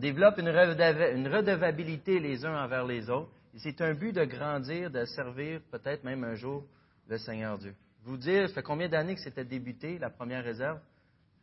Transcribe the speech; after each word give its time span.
développe 0.00 0.38
une, 0.38 0.48
redevabilité 0.48 2.18
les 2.18 2.44
uns 2.44 2.64
envers 2.64 2.84
les 2.84 3.08
autres. 3.08 3.30
C'est 3.56 3.80
un 3.80 3.94
but 3.94 4.12
de 4.12 4.24
grandir, 4.24 4.90
de 4.90 5.04
servir 5.04 5.60
peut-être 5.70 6.04
même 6.04 6.24
un 6.24 6.34
jour 6.34 6.64
le 7.08 7.18
Seigneur 7.18 7.58
Dieu. 7.58 7.74
Vous 8.02 8.16
dire, 8.16 8.48
ça 8.48 8.54
fait 8.54 8.62
combien 8.62 8.88
d'années 8.88 9.14
que 9.14 9.20
c'était 9.20 9.44
débuté, 9.44 9.98
la 9.98 10.10
première 10.10 10.42
réserve? 10.42 10.78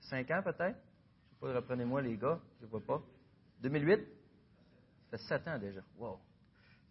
Cinq 0.02 0.32
ans 0.32 0.42
peut-être? 0.44 0.78
Je 0.78 1.48
sais 1.48 1.54
pas, 1.54 1.54
reprenez-moi 1.54 2.02
les 2.02 2.18
gars, 2.18 2.40
je 2.60 2.66
ne 2.66 2.72
vois 2.72 2.82
pas. 2.86 3.02
2008? 3.62 4.00
Ça 5.12 5.18
fait 5.18 5.24
sept 5.24 5.48
ans 5.48 5.60
déjà. 5.60 5.82
Wow! 5.98 6.18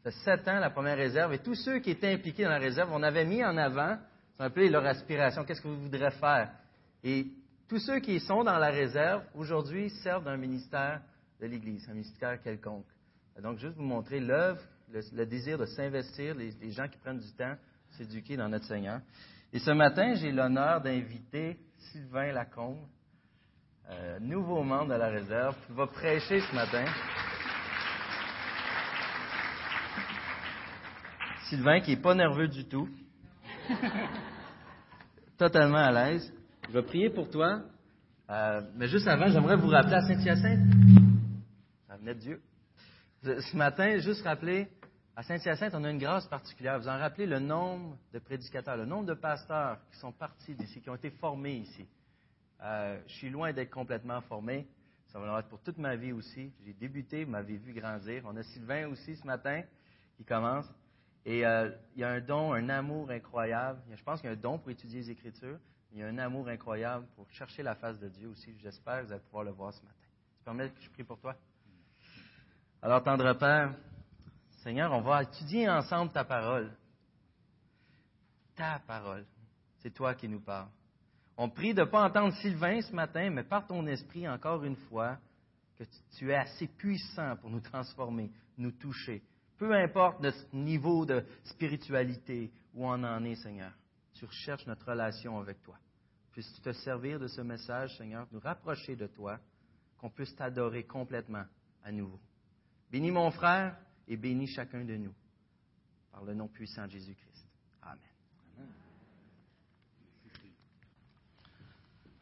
Ça 0.05 0.11
fait 0.11 0.19
sept 0.19 0.49
ans 0.49 0.61
la 0.61 0.71
première 0.71 0.97
réserve. 0.97 1.33
Et 1.33 1.39
tous 1.39 1.55
ceux 1.55 1.81
qui 1.81 1.91
étaient 1.91 2.13
impliqués 2.13 2.45
dans 2.45 2.51
la 2.51 2.59
réserve, 2.59 2.91
on 2.93 3.03
avait 3.03 3.25
mis 3.25 3.45
en 3.45 3.57
avant, 3.57 3.99
ça 4.39 4.45
appelé 4.45 4.69
leur 4.69 4.85
aspiration. 4.85 5.45
Qu'est-ce 5.45 5.63
que 5.63 5.69
vous 5.69 5.83
voudrez 5.83 6.11
faire? 6.13 6.53
Et 7.03 7.27
tous 7.69 7.79
ceux 7.79 7.99
qui 8.01 8.21
sont 8.21 8.45
dans 8.45 8.59
la 8.59 8.71
réserve, 8.71 9.25
aujourd'hui, 9.35 9.91
servent 9.91 10.25
dans 10.25 10.31
un 10.31 10.37
ministère 10.37 11.01
de 11.41 11.47
l'Église, 11.47 11.89
un 11.89 11.93
ministère 11.93 12.41
quelconque. 12.43 12.87
Donc, 13.43 13.59
juste 13.59 13.77
vous 13.77 13.83
montrer 13.85 14.21
l'œuvre, 14.21 14.61
le, 14.91 15.27
désir 15.27 15.59
de 15.59 15.67
s'investir, 15.67 16.35
les, 16.35 16.71
gens 16.71 16.89
qui 16.89 16.99
prennent 16.99 17.19
du 17.19 17.33
temps, 17.33 17.55
s'éduquer 17.91 18.37
dans 18.37 18.49
notre 18.49 18.65
Seigneur. 18.65 19.01
Et 19.53 19.59
ce 19.59 19.71
matin, 19.71 20.15
j'ai 20.15 20.33
l'honneur 20.33 20.81
d'inviter 20.81 21.59
Sylvain 21.93 22.33
Lacombe, 22.33 22.87
euh, 23.91 24.19
nouveau 24.21 24.63
membre 24.63 24.95
de 24.95 24.99
la 24.99 25.09
réserve, 25.09 25.55
qui 25.67 25.73
va 25.73 25.87
prêcher 25.87 26.41
ce 26.41 26.55
matin. 26.55 26.85
Sylvain, 31.49 31.81
qui 31.81 31.91
n'est 31.91 32.03
pas 32.03 32.15
nerveux 32.15 32.49
du 32.49 32.65
tout, 32.65 32.89
totalement 35.39 35.79
à 35.79 35.93
l'aise. 35.93 36.33
Je 36.69 36.73
vais 36.73 36.83
prier 36.83 37.11
pour 37.11 37.31
toi. 37.31 37.61
Euh, 38.29 38.61
mais 38.75 38.89
juste 38.89 39.07
avant, 39.07 39.29
j'aimerais 39.29 39.57
vous 39.57 39.69
rappeler 39.69 39.95
à 39.95 40.01
Saint-Hyacinthe. 40.01 41.06
De 42.07 42.13
Dieu. 42.13 42.41
Ce 43.25 43.57
matin, 43.57 43.99
juste 43.99 44.23
rappeler, 44.23 44.69
à 45.17 45.25
Saint-Hyacinthe, 45.25 45.75
on 45.75 45.83
a 45.83 45.91
une 45.91 45.99
grâce 45.99 46.25
particulière. 46.29 46.79
Vous 46.79 46.87
en 46.87 46.97
rappelez 46.99 47.27
le 47.27 47.41
nombre 47.41 47.99
de 48.13 48.21
prédicateurs, 48.21 48.77
le 48.77 48.85
nombre 48.85 49.07
de 49.07 49.15
pasteurs 49.15 49.81
qui 49.91 49.99
sont 49.99 50.13
partis 50.13 50.55
d'ici, 50.55 50.81
qui 50.81 50.89
ont 50.89 50.95
été 50.95 51.11
formés 51.11 51.57
ici. 51.57 51.85
Euh, 52.63 53.03
je 53.09 53.15
suis 53.15 53.29
loin 53.29 53.53
d'être 53.53 53.73
complètement 53.73 54.21
formé. 54.21 54.69
Ça 55.09 55.19
va 55.19 55.41
être 55.41 55.49
pour 55.49 55.61
toute 55.63 55.79
ma 55.79 55.97
vie 55.97 56.13
aussi. 56.13 56.53
J'ai 56.65 56.75
débuté, 56.75 57.25
vous 57.25 57.33
m'avez 57.33 57.57
vu 57.57 57.73
grandir. 57.73 58.23
On 58.25 58.37
a 58.37 58.45
Sylvain 58.45 58.87
aussi 58.87 59.17
ce 59.17 59.27
matin 59.27 59.65
qui 60.17 60.25
commence. 60.25 60.73
Et 61.25 61.45
euh, 61.45 61.73
il 61.97 62.03
y 62.03 62.05
a 62.05 62.11
un 62.11 62.21
don, 62.21 62.53
un 62.53 62.69
amour 62.69 63.11
incroyable. 63.11 63.81
Je 63.93 64.05
pense 64.05 64.21
qu'il 64.21 64.31
y 64.31 64.33
a 64.33 64.37
un 64.37 64.41
don 64.41 64.59
pour 64.61 64.71
étudier 64.71 65.01
les 65.01 65.11
Écritures. 65.11 65.59
Il 65.91 65.99
y 65.99 66.05
a 66.05 66.07
un 66.07 66.19
amour 66.19 66.47
incroyable 66.47 67.05
pour 67.17 67.29
chercher 67.33 67.65
la 67.65 67.75
face 67.75 67.99
de 67.99 68.09
Dieu 68.09 68.29
aussi. 68.29 68.55
J'espère 68.63 69.01
que 69.01 69.07
vous 69.07 69.13
allez 69.13 69.23
pouvoir 69.23 69.43
le 69.43 69.51
voir 69.51 69.75
ce 69.75 69.83
matin. 69.83 69.97
Tu 70.39 70.45
permets 70.45 70.71
que 70.71 70.81
je 70.81 70.91
prie 70.91 71.03
pour 71.03 71.19
toi? 71.19 71.35
Alors, 72.83 73.03
tendre 73.03 73.33
Père, 73.35 73.75
Seigneur, 74.63 74.93
on 74.93 75.01
va 75.01 75.23
étudier 75.23 75.69
ensemble 75.69 76.13
ta 76.13 76.25
parole. 76.25 76.71
Ta 78.55 78.81
parole. 78.87 79.25
C'est 79.79 79.93
toi 79.93 80.15
qui 80.15 80.29
nous 80.29 80.41
parles. 80.41 80.69
On 81.37 81.51
prie 81.51 81.75
de 81.75 81.81
ne 81.81 81.87
pas 81.87 82.05
entendre 82.05 82.35
Sylvain 82.37 82.81
ce 82.81 82.95
matin, 82.95 83.31
mais 83.31 83.45
par 83.45 83.67
ton 83.67 83.87
esprit, 83.87 84.29
encore 84.29 84.65
une 84.65 84.77
fois, 84.77 85.19
que 85.77 85.85
tu 86.17 86.31
es 86.31 86.35
assez 86.35 86.67
puissant 86.67 87.37
pour 87.37 87.51
nous 87.51 87.61
transformer, 87.61 88.31
nous 88.57 88.73
toucher. 88.73 89.23
Peu 89.59 89.75
importe 89.75 90.21
notre 90.21 90.55
niveau 90.55 91.05
de 91.05 91.25
spiritualité 91.45 92.51
où 92.75 92.87
on 92.87 93.03
en 93.03 93.25
est, 93.25 93.37
Seigneur. 93.37 93.73
Tu 94.15 94.25
recherches 94.25 94.67
notre 94.67 94.87
relation 94.87 95.39
avec 95.39 95.63
toi. 95.63 95.77
Puisses-tu 96.33 96.61
te 96.61 96.73
servir 96.73 97.19
de 97.19 97.27
ce 97.27 97.41
message, 97.41 97.97
Seigneur, 97.97 98.27
nous 98.33 98.41
rapprocher 98.41 98.97
de 98.97 99.07
toi, 99.07 99.39
qu'on 99.99 100.11
puisse 100.11 100.35
t'adorer 100.37 100.85
complètement 100.85 101.45
à 101.83 101.93
nouveau. 101.93 102.21
Bénis 102.91 103.11
mon 103.11 103.31
frère 103.31 103.77
et 104.07 104.17
bénis 104.17 104.47
chacun 104.47 104.85
de 104.85 104.97
nous. 104.97 105.15
Par 106.13 106.25
le 106.25 106.35
nom 106.35 106.49
puissant 106.49 106.87
de 106.87 106.93
Jésus-Christ. 106.93 107.47
Amen. 107.83 107.99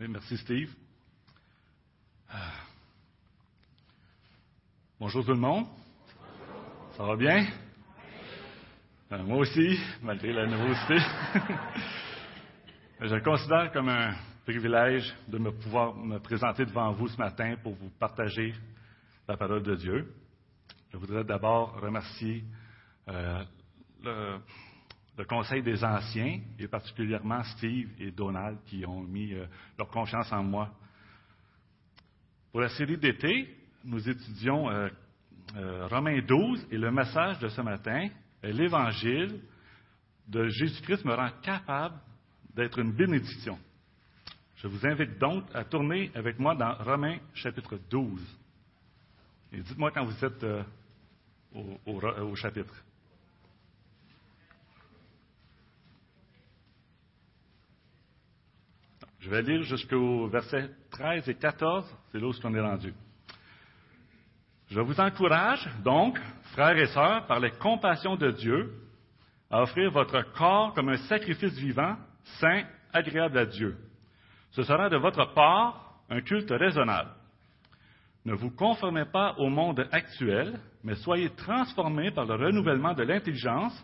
Merci 0.09 0.37
Steve. 0.39 0.75
Ah. 2.29 2.53
Bonjour 4.99 5.25
tout 5.25 5.33
le 5.33 5.39
monde. 5.39 5.67
Ça 6.97 7.05
va 7.05 7.17
bien? 7.17 7.47
Euh, 9.13 9.23
moi 9.23 9.39
aussi, 9.39 9.79
malgré 10.03 10.33
la 10.33 10.47
nouveauté. 10.47 10.97
Je 13.01 13.23
considère 13.23 13.71
comme 13.73 13.89
un 13.89 14.15
privilège 14.45 15.15
de 15.29 15.39
me 15.39 15.53
pouvoir 15.53 15.95
me 15.95 16.19
présenter 16.19 16.65
devant 16.65 16.93
vous 16.93 17.09
ce 17.09 17.17
matin 17.17 17.57
pour 17.63 17.75
vous 17.75 17.91
partager 17.91 18.55
la 19.29 19.37
parole 19.37 19.63
de 19.63 19.75
Dieu. 19.75 20.15
Je 20.95 20.99
voudrais 21.01 21.25
d'abord 21.25 21.81
remercier 21.81 22.45
euh, 23.09 23.45
le, 24.05 25.25
Conseil 25.25 25.61
des 25.61 25.83
Anciens, 25.83 26.39
et 26.57 26.69
particulièrement 26.69 27.43
Steve 27.43 27.89
et 27.99 28.13
Donald, 28.13 28.59
qui 28.67 28.87
ont 28.87 29.01
mis 29.01 29.35
euh, 29.35 29.45
leur 29.77 29.89
confiance 29.89 30.31
en 30.33 30.45
moi. 30.45 30.71
Pour 32.53 32.61
la 32.61 32.69
série 32.69 32.97
d'été, 32.97 33.57
nous 33.83 34.09
étudions 34.09 34.71
euh, 34.71 34.89
Romains 35.89 36.23
12, 36.23 36.69
et 36.71 36.79
le 36.79 36.93
message 36.93 37.41
de 37.41 37.49
ce 37.49 37.61
matin 37.61 38.09
l'Évangile 38.45 39.41
de 40.29 40.47
Jésus-Christ 40.47 41.05
me 41.05 41.15
rend 41.15 41.31
capable 41.43 41.97
d'être 42.55 42.79
une 42.79 42.93
bénédiction. 42.93 43.59
Je 44.59 44.69
vous 44.69 44.87
invite 44.87 45.19
donc 45.19 45.43
à 45.55 45.65
tourner 45.65 46.13
avec 46.15 46.39
moi 46.39 46.55
dans 46.55 46.73
Romains 46.85 47.19
chapitre 47.35 47.81
12. 47.91 48.21
Et 49.55 49.61
dites-moi 49.61 49.91
quand 49.91 50.05
vous 50.05 50.25
êtes 50.25 50.47
euh, 51.55 52.23
au, 52.23 52.35
chapitre. 52.35 52.75
Je 59.21 59.31
vais 59.31 59.43
lire 59.43 59.63
jusqu'au 59.63 60.27
verset 60.29 60.71
13 60.91 61.29
et 61.29 61.35
14, 61.35 61.97
c'est 62.11 62.19
là 62.19 62.27
où 62.27 62.33
on 62.43 62.55
est 62.55 62.61
rendu. 62.61 62.93
Je 64.71 64.81
vous 64.81 64.99
encourage 65.01 65.69
donc, 65.85 66.19
frères 66.53 66.77
et 66.77 66.87
sœurs, 66.87 67.27
par 67.27 67.39
les 67.39 67.53
compassions 67.53 68.17
de 68.17 68.33
Dieu, 68.33 68.73
à 69.51 69.63
offrir 69.63 69.91
votre 69.93 70.23
corps 70.33 70.75
comme 70.75 70.89
un 70.89 70.97
sacrifice 71.09 71.55
vivant, 71.55 71.97
saint, 72.41 72.65
agréable 72.93 73.39
à 73.39 73.47
Dieu. 73.47 73.77
Ce 74.51 74.63
sera 74.63 74.89
de 74.89 74.97
votre 74.97 75.33
part 75.35 76.01
un 76.11 76.21
culte 76.21 76.51
raisonnable. 76.51 77.11
Ne 78.25 78.35
vous 78.35 78.51
conformez 78.51 79.05
pas 79.05 79.35
au 79.39 79.49
monde 79.49 79.87
actuel, 79.93 80.59
mais 80.85 80.95
soyez 80.97 81.31
transformés 81.31 82.11
par 82.11 82.27
le 82.27 82.35
renouvellement 82.35 82.93
de 82.93 83.03
l'intelligence, 83.03 83.75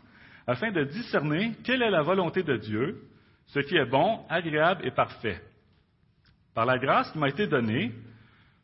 afin 0.46 0.70
de 0.70 0.84
discerner 0.84 1.54
quelle 1.64 1.82
est 1.82 1.90
la 1.90 2.02
volonté 2.02 2.42
de 2.42 2.56
Dieu, 2.56 3.02
ce 3.46 3.60
qui 3.60 3.76
est 3.76 3.86
bon, 3.86 4.20
agréable 4.28 4.86
et 4.86 4.90
parfait. 4.90 5.40
Par 6.54 6.66
la 6.66 6.78
grâce 6.78 7.10
qui 7.10 7.18
m'a 7.18 7.28
été 7.28 7.46
donnée, 7.46 7.92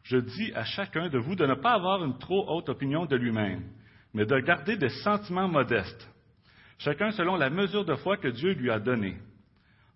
je 0.02 0.18
dis 0.18 0.52
à 0.54 0.64
chacun 0.64 1.08
de 1.08 1.18
vous 1.18 1.34
de 1.34 1.46
ne 1.46 1.54
pas 1.54 1.72
avoir 1.72 2.04
une 2.04 2.18
trop 2.18 2.48
haute 2.48 2.68
opinion 2.68 3.06
de 3.06 3.16
lui-même, 3.16 3.62
mais 4.12 4.26
de 4.26 4.38
garder 4.38 4.76
des 4.76 4.90
sentiments 5.02 5.48
modestes, 5.48 6.08
chacun 6.78 7.10
selon 7.12 7.36
la 7.36 7.50
mesure 7.50 7.84
de 7.84 7.94
foi 7.96 8.16
que 8.18 8.28
Dieu 8.28 8.52
lui 8.52 8.70
a 8.70 8.78
donnée. 8.78 9.16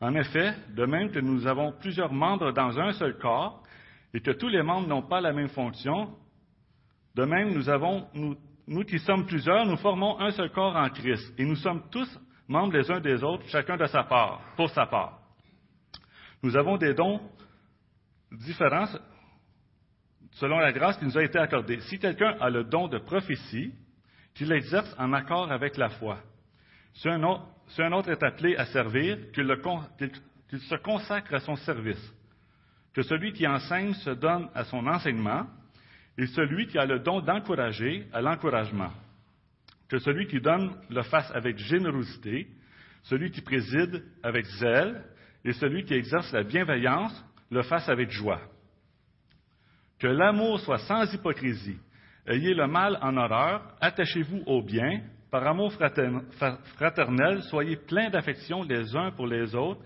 En 0.00 0.14
effet, 0.14 0.54
de 0.74 0.86
même 0.86 1.10
que 1.10 1.20
nous 1.20 1.46
avons 1.46 1.72
plusieurs 1.72 2.12
membres 2.12 2.52
dans 2.52 2.78
un 2.80 2.92
seul 2.92 3.18
corps, 3.18 3.62
et 4.14 4.20
que 4.20 4.30
tous 4.30 4.48
les 4.48 4.62
membres 4.62 4.88
n'ont 4.88 5.02
pas 5.06 5.20
la 5.20 5.32
même 5.32 5.50
fonction, 5.50 6.08
de 7.14 7.24
même 7.24 7.52
nous 7.52 7.68
avons, 7.68 8.06
nous, 8.14 8.36
nous 8.66 8.84
qui 8.84 8.98
sommes 9.00 9.26
plusieurs, 9.26 9.66
nous 9.66 9.76
formons 9.76 10.18
un 10.20 10.30
seul 10.30 10.50
corps 10.50 10.76
en 10.76 10.88
Christ, 10.90 11.34
et 11.38 11.44
nous 11.44 11.56
sommes 11.56 11.82
tous 11.90 12.08
membres 12.48 12.76
les 12.76 12.90
uns 12.90 13.00
des 13.00 13.22
autres, 13.22 13.44
chacun 13.48 13.76
de 13.76 13.86
sa 13.86 14.04
part, 14.04 14.40
pour 14.56 14.70
sa 14.70 14.86
part. 14.86 15.20
Nous 16.42 16.56
avons 16.56 16.76
des 16.76 16.94
dons 16.94 17.20
différents 18.32 18.86
selon 20.32 20.58
la 20.58 20.72
grâce 20.72 20.96
qui 20.98 21.04
nous 21.04 21.18
a 21.18 21.24
été 21.24 21.38
accordée. 21.38 21.80
Si 21.80 21.98
quelqu'un 21.98 22.36
a 22.40 22.50
le 22.50 22.64
don 22.64 22.88
de 22.88 22.98
prophétie, 22.98 23.74
qu'il 24.34 24.48
l'exerce 24.48 24.94
en 24.98 25.12
accord 25.12 25.50
avec 25.50 25.76
la 25.76 25.90
foi. 25.90 26.18
Si 26.94 27.08
un 27.08 27.22
autre, 27.22 28.08
est 28.08 28.22
appelé 28.22 28.56
à 28.56 28.66
servir, 28.66 29.18
qu'il 29.32 30.60
se 30.60 30.74
consacre 30.76 31.34
à 31.34 31.40
son 31.40 31.56
service. 31.56 32.14
Que 32.94 33.02
celui 33.02 33.32
qui 33.32 33.46
enseigne 33.46 33.94
se 33.94 34.10
donne 34.10 34.48
à 34.54 34.64
son 34.64 34.86
enseignement, 34.86 35.46
et 36.18 36.26
celui 36.26 36.66
qui 36.66 36.78
a 36.78 36.86
le 36.86 36.98
don 36.98 37.20
d'encourager 37.20 38.06
à 38.12 38.20
l'encouragement. 38.20 38.90
Que 39.88 39.98
celui 39.98 40.26
qui 40.26 40.40
donne 40.40 40.74
le 40.88 41.02
fasse 41.02 41.30
avec 41.34 41.58
générosité, 41.58 42.48
celui 43.02 43.30
qui 43.30 43.40
préside 43.40 44.04
avec 44.22 44.44
zèle, 44.44 45.04
et 45.44 45.52
celui 45.52 45.84
qui 45.84 45.94
exerce 45.94 46.32
la 46.32 46.42
bienveillance 46.42 47.24
le 47.50 47.62
fasse 47.62 47.88
avec 47.88 48.10
joie. 48.10 48.40
Que 49.98 50.06
l'amour 50.06 50.60
soit 50.60 50.78
sans 50.78 51.12
hypocrisie. 51.12 51.78
Ayez 52.26 52.54
le 52.54 52.66
mal 52.66 52.98
en 53.00 53.16
horreur, 53.16 53.74
attachez-vous 53.80 54.42
au 54.46 54.62
bien, 54.62 55.02
par 55.30 55.46
amour 55.46 55.72
fraternel, 55.72 57.42
soyez 57.44 57.76
pleins 57.76 58.10
d'affection 58.10 58.62
les 58.64 58.96
uns 58.96 59.12
pour 59.12 59.26
les 59.26 59.54
autres 59.54 59.80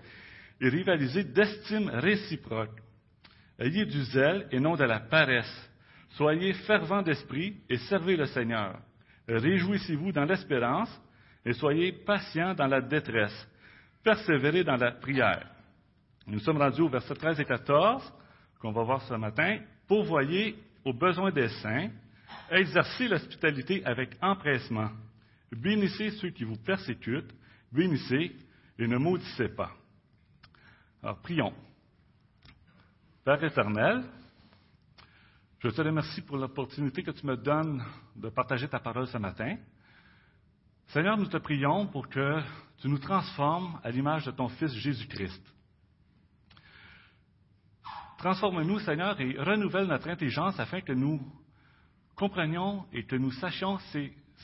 et 0.59 0.69
rivalisez 0.69 1.23
d'estime 1.23 1.89
réciproque. 1.89 2.81
Ayez 3.59 3.85
du 3.85 4.03
zèle 4.05 4.47
et 4.51 4.59
non 4.59 4.75
de 4.75 4.83
la 4.83 4.99
paresse. 4.99 5.71
Soyez 6.15 6.53
fervents 6.53 7.01
d'esprit 7.01 7.57
et 7.69 7.77
servez 7.77 8.15
le 8.15 8.25
Seigneur. 8.27 8.79
Réjouissez-vous 9.27 10.13
dans 10.13 10.23
l'espérance 10.23 10.89
et 11.45 11.51
soyez 11.53 11.91
patients 11.91 12.53
dans 12.53 12.67
la 12.67 12.79
détresse. 12.79 13.47
Persévérez 14.01 14.63
dans 14.63 14.77
la 14.77 14.91
prière. 14.91 15.45
Nous 16.27 16.39
sommes 16.39 16.57
rendus 16.57 16.81
au 16.81 16.89
verset 16.89 17.15
13 17.15 17.39
et 17.41 17.45
14 17.45 18.13
qu'on 18.59 18.71
va 18.71 18.83
voir 18.83 19.01
ce 19.01 19.13
matin. 19.15 19.59
Pourvoyez 19.87 20.55
aux 20.85 20.93
besoins 20.93 21.31
des 21.31 21.49
saints, 21.49 21.89
exercez 22.49 23.07
l'hospitalité 23.07 23.85
avec 23.85 24.11
empressement, 24.21 24.91
bénissez 25.51 26.11
ceux 26.11 26.29
qui 26.29 26.45
vous 26.45 26.57
persécutent, 26.57 27.33
bénissez 27.71 28.35
et 28.79 28.87
ne 28.87 28.97
maudissez 28.97 29.49
pas. 29.49 29.71
Alors 31.03 31.19
prions. 31.19 31.53
Père 33.25 33.43
éternel, 33.43 34.03
je 35.59 35.69
te 35.69 35.81
remercie 35.81 36.21
pour 36.21 36.37
l'opportunité 36.37 37.03
que 37.03 37.11
tu 37.11 37.25
me 37.25 37.37
donnes 37.37 37.83
de 38.15 38.29
partager 38.29 38.67
ta 38.67 38.79
parole 38.79 39.07
ce 39.07 39.17
matin. 39.17 39.57
Seigneur, 40.87 41.17
nous 41.17 41.27
te 41.27 41.37
prions 41.37 41.87
pour 41.87 42.07
que 42.09 42.41
tu 42.77 42.87
nous 42.87 42.99
transformes 42.99 43.79
à 43.83 43.89
l'image 43.89 44.25
de 44.25 44.31
ton 44.31 44.49
Fils 44.49 44.73
Jésus-Christ. 44.73 45.41
Transforme-nous, 48.17 48.79
Seigneur, 48.79 49.19
et 49.19 49.37
renouvelle 49.39 49.87
notre 49.87 50.09
intelligence 50.09 50.59
afin 50.59 50.81
que 50.81 50.93
nous 50.93 51.21
comprenions 52.15 52.85
et 52.93 53.05
que 53.05 53.15
nous 53.15 53.31
sachions 53.31 53.77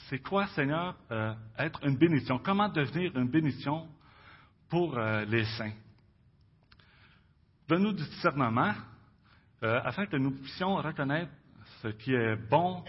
c'est 0.09 0.19
quoi, 0.19 0.47
Seigneur, 0.47 0.95
euh, 1.11 1.33
être 1.57 1.85
une 1.85 1.97
bénédiction, 1.97 2.39
comment 2.39 2.69
devenir 2.69 3.15
une 3.17 3.29
bénédiction 3.29 3.87
pour 4.69 4.97
euh, 4.97 5.25
les 5.25 5.45
saints. 5.57 5.73
Donne-nous 7.67 7.93
du 7.93 8.03
discernement 8.03 8.73
euh, 9.63 9.81
afin 9.83 10.05
que 10.05 10.17
nous 10.17 10.31
puissions 10.31 10.75
reconnaître 10.75 11.31
ce 11.81 11.89
qui 11.89 12.13
est 12.13 12.35
bon, 12.35 12.83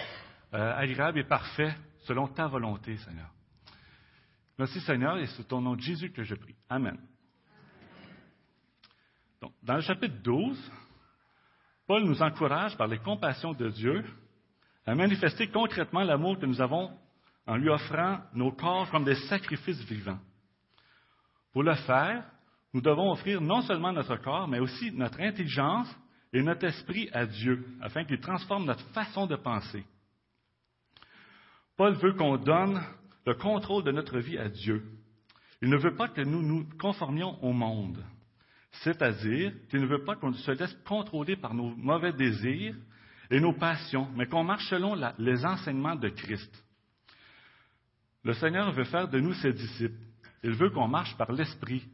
agréable 0.52 1.18
et 1.18 1.24
parfait 1.24 1.74
selon 2.00 2.28
ta 2.28 2.46
volonté, 2.46 2.96
Seigneur. 2.98 3.30
Merci, 4.58 4.80
Seigneur, 4.80 5.16
et 5.16 5.26
c'est 5.28 5.48
ton 5.48 5.62
nom 5.62 5.74
de 5.74 5.80
Jésus 5.80 6.10
que 6.10 6.22
je 6.22 6.34
prie. 6.34 6.54
Amen. 6.68 6.98
Dans 9.62 9.76
le 9.76 9.80
chapitre 9.80 10.16
12, 10.22 10.72
Paul 11.86 12.04
nous 12.04 12.22
encourage 12.22 12.76
par 12.76 12.86
les 12.86 12.98
compassions 12.98 13.54
de 13.54 13.68
Dieu 13.70 14.04
à 14.86 14.94
manifester 14.94 15.48
concrètement 15.48 16.02
l'amour 16.02 16.38
que 16.38 16.46
nous 16.46 16.60
avons 16.60 16.90
en 17.46 17.56
lui 17.56 17.68
offrant 17.68 18.20
nos 18.34 18.52
corps 18.52 18.90
comme 18.90 19.04
des 19.04 19.16
sacrifices 19.28 19.82
vivants. 19.84 20.18
Pour 21.52 21.62
le 21.62 21.74
faire, 21.74 22.24
nous 22.72 22.80
devons 22.80 23.10
offrir 23.10 23.40
non 23.40 23.62
seulement 23.62 23.92
notre 23.92 24.16
corps, 24.16 24.48
mais 24.48 24.58
aussi 24.58 24.92
notre 24.92 25.20
intelligence 25.20 25.88
et 26.32 26.42
notre 26.42 26.64
esprit 26.64 27.10
à 27.12 27.26
Dieu, 27.26 27.64
afin 27.80 28.04
qu'il 28.04 28.20
transforme 28.20 28.64
notre 28.64 28.86
façon 28.90 29.26
de 29.26 29.36
penser. 29.36 29.84
Paul 31.76 31.94
veut 31.94 32.14
qu'on 32.14 32.36
donne 32.38 32.82
le 33.26 33.34
contrôle 33.34 33.84
de 33.84 33.92
notre 33.92 34.18
vie 34.18 34.38
à 34.38 34.48
Dieu. 34.48 34.82
Il 35.60 35.68
ne 35.68 35.76
veut 35.76 35.94
pas 35.94 36.08
que 36.08 36.22
nous 36.22 36.42
nous 36.42 36.66
conformions 36.78 37.42
au 37.42 37.52
monde, 37.52 38.02
c'est-à-dire 38.82 39.52
qu'il 39.68 39.80
ne 39.80 39.86
veut 39.86 40.04
pas 40.04 40.16
qu'on 40.16 40.32
se 40.32 40.50
laisse 40.52 40.76
contrôler 40.86 41.36
par 41.36 41.54
nos 41.54 41.74
mauvais 41.76 42.12
désirs 42.12 42.74
et 43.30 43.40
nos 43.40 43.52
passions, 43.52 44.08
mais 44.16 44.26
qu'on 44.26 44.44
marche 44.44 44.68
selon 44.68 44.96
les 45.18 45.44
enseignements 45.44 45.96
de 45.96 46.08
Christ. 46.08 46.64
Le 48.24 48.34
Seigneur 48.34 48.72
veut 48.72 48.84
faire 48.84 49.08
de 49.08 49.20
nous 49.20 49.34
ses 49.34 49.52
disciples. 49.52 49.98
Il 50.42 50.52
veut 50.52 50.70
qu'on 50.70 50.88
marche 50.88 51.16
par 51.16 51.32
l'Esprit. 51.32 51.84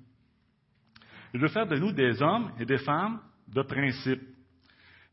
Il 1.34 1.40
veut 1.40 1.48
faire 1.48 1.66
de 1.66 1.76
nous 1.76 1.92
des 1.92 2.22
hommes 2.22 2.52
et 2.58 2.64
des 2.64 2.78
femmes 2.78 3.20
de 3.48 3.62
principe. 3.62 4.22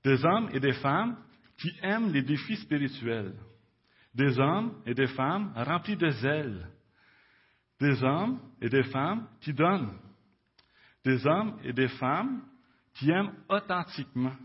Des 0.03 0.23
hommes 0.23 0.49
et 0.53 0.59
des 0.59 0.73
femmes 0.73 1.17
qui 1.57 1.71
aiment 1.81 2.11
les 2.11 2.21
défis 2.21 2.57
spirituels. 2.57 3.33
Des 4.13 4.39
hommes 4.39 4.81
et 4.85 4.93
des 4.93 5.07
femmes 5.07 5.51
remplis 5.55 5.97
de 5.97 6.09
zèle. 6.09 6.67
Des 7.79 8.03
hommes 8.03 8.39
et 8.61 8.69
des 8.69 8.83
femmes 8.83 9.27
qui 9.41 9.53
donnent. 9.53 9.97
Des 11.03 11.25
hommes 11.25 11.59
et 11.63 11.73
des 11.73 11.87
femmes 11.87 12.41
qui 12.93 13.09
aiment 13.09 13.33
authentiquement. 13.49 14.35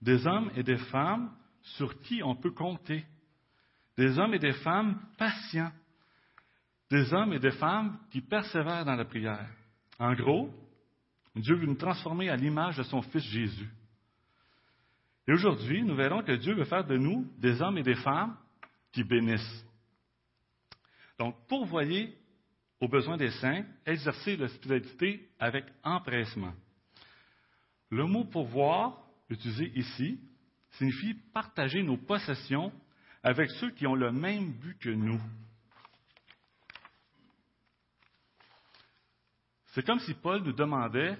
Des 0.00 0.26
hommes 0.26 0.50
et 0.56 0.62
des 0.62 0.76
femmes 0.76 1.30
sur 1.62 1.98
qui 2.00 2.22
on 2.22 2.36
peut 2.36 2.52
compter. 2.52 3.04
Des 3.96 4.18
hommes 4.18 4.34
et 4.34 4.38
des 4.38 4.52
femmes 4.52 5.00
patients 5.18 5.72
des 6.92 7.10
hommes 7.14 7.32
et 7.32 7.38
des 7.38 7.52
femmes 7.52 7.96
qui 8.10 8.20
persévèrent 8.20 8.84
dans 8.84 8.94
la 8.94 9.06
prière. 9.06 9.48
En 9.98 10.12
gros, 10.12 10.50
Dieu 11.34 11.54
veut 11.54 11.66
nous 11.66 11.74
transformer 11.74 12.28
à 12.28 12.36
l'image 12.36 12.76
de 12.76 12.82
son 12.82 13.02
Fils 13.02 13.24
Jésus. 13.24 13.70
Et 15.26 15.32
aujourd'hui, 15.32 15.82
nous 15.82 15.94
verrons 15.94 16.22
que 16.22 16.32
Dieu 16.32 16.54
veut 16.54 16.64
faire 16.64 16.84
de 16.84 16.96
nous 16.96 17.26
des 17.38 17.62
hommes 17.62 17.78
et 17.78 17.82
des 17.82 17.94
femmes 17.94 18.36
qui 18.92 19.04
bénissent. 19.04 19.64
Donc, 21.18 21.36
pourvoyer 21.48 22.16
aux 22.80 22.88
besoins 22.88 23.16
des 23.16 23.30
saints, 23.30 23.64
exercer 23.86 24.36
l'hospitalité 24.36 25.28
avec 25.38 25.64
empressement. 25.84 26.52
Le 27.90 28.06
mot 28.06 28.24
pourvoir, 28.24 28.98
utilisé 29.30 29.70
ici, 29.76 30.18
signifie 30.72 31.14
partager 31.32 31.82
nos 31.82 31.96
possessions 31.96 32.72
avec 33.22 33.50
ceux 33.52 33.70
qui 33.70 33.86
ont 33.86 33.94
le 33.94 34.10
même 34.10 34.52
but 34.52 34.78
que 34.80 34.90
nous. 34.90 35.20
C'est 39.72 39.84
comme 39.84 40.00
si 40.00 40.14
Paul 40.14 40.42
nous 40.42 40.52
demandait 40.52 41.16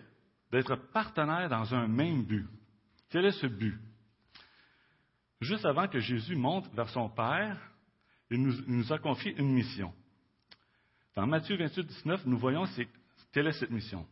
d'être 0.50 0.76
partenaires 0.76 1.48
dans 1.48 1.74
un 1.74 1.88
même 1.88 2.24
but. 2.24 2.46
Quel 3.10 3.24
est 3.24 3.32
ce 3.32 3.46
but? 3.46 3.78
Juste 5.40 5.64
avant 5.64 5.88
que 5.88 5.98
Jésus 5.98 6.36
monte 6.36 6.72
vers 6.74 6.88
son 6.90 7.08
Père, 7.08 7.56
il 8.30 8.42
nous, 8.42 8.92
a 8.92 8.98
confié 8.98 9.34
une 9.36 9.52
mission. 9.52 9.92
Dans 11.14 11.26
Matthieu 11.26 11.56
28, 11.56 11.86
19, 11.86 12.26
nous 12.26 12.38
voyons 12.38 12.64
quelle 13.32 13.46
est 13.46 13.52
cette 13.52 13.70
mission. 13.70 14.06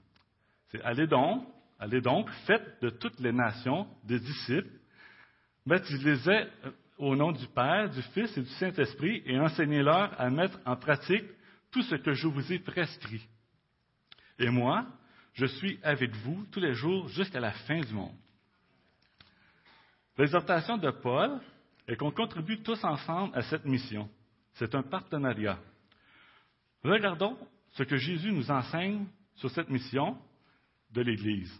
C'est 0.68 0.82
allez 0.82 1.06
donc, 1.06 1.46
allez 1.78 2.00
donc, 2.00 2.28
faites 2.46 2.82
de 2.82 2.90
toutes 2.90 3.20
les 3.20 3.32
nations 3.32 3.86
des 4.04 4.20
disciples, 4.20 4.70
baptisez-les 5.66 6.48
au 6.98 7.16
nom 7.16 7.32
du 7.32 7.46
Père, 7.48 7.88
du 7.90 8.02
Fils 8.02 8.36
et 8.36 8.42
du 8.42 8.50
Saint-Esprit 8.50 9.22
et 9.24 9.38
enseignez-leur 9.38 10.18
à 10.20 10.28
mettre 10.30 10.58
en 10.66 10.76
pratique 10.76 11.24
tout 11.70 11.82
ce 11.82 11.94
que 11.94 12.12
je 12.12 12.26
vous 12.26 12.52
ai 12.52 12.58
prescrit. 12.58 13.26
Et 14.40 14.48
moi, 14.48 14.86
je 15.34 15.44
suis 15.44 15.78
avec 15.82 16.16
vous 16.16 16.46
tous 16.50 16.60
les 16.60 16.72
jours 16.72 17.08
jusqu'à 17.08 17.40
la 17.40 17.52
fin 17.52 17.80
du 17.80 17.92
monde. 17.92 18.16
L'exhortation 20.16 20.78
de 20.78 20.90
Paul 20.90 21.40
est 21.86 21.96
qu'on 21.96 22.10
contribue 22.10 22.62
tous 22.62 22.82
ensemble 22.82 23.36
à 23.36 23.42
cette 23.42 23.66
mission. 23.66 24.08
C'est 24.54 24.74
un 24.74 24.82
partenariat. 24.82 25.58
Regardons 26.82 27.36
ce 27.72 27.82
que 27.82 27.96
Jésus 27.96 28.32
nous 28.32 28.50
enseigne 28.50 29.06
sur 29.36 29.50
cette 29.50 29.68
mission 29.68 30.18
de 30.90 31.02
l'Église. 31.02 31.52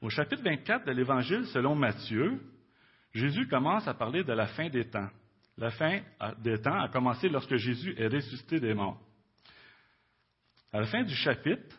Au 0.00 0.08
chapitre 0.08 0.42
24 0.42 0.86
de 0.86 0.92
l'Évangile 0.92 1.46
selon 1.48 1.74
Matthieu, 1.74 2.40
Jésus 3.12 3.46
commence 3.48 3.86
à 3.86 3.94
parler 3.94 4.24
de 4.24 4.32
la 4.32 4.46
fin 4.46 4.68
des 4.68 4.88
temps. 4.88 5.10
La 5.58 5.70
fin 5.70 6.00
des 6.38 6.60
temps 6.60 6.80
a 6.80 6.88
commencé 6.88 7.28
lorsque 7.28 7.56
Jésus 7.56 7.94
est 7.98 8.08
ressuscité 8.08 8.60
des 8.60 8.74
morts. 8.74 9.07
À 10.70 10.80
la 10.80 10.86
fin 10.86 11.02
du 11.02 11.14
chapitre 11.14 11.76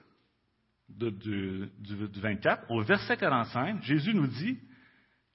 du, 0.88 1.70
24, 1.80 2.72
au 2.72 2.82
verset 2.82 3.18
45, 3.18 3.84
Jésus 3.84 4.16
nous 4.16 4.26
dit 4.26 4.60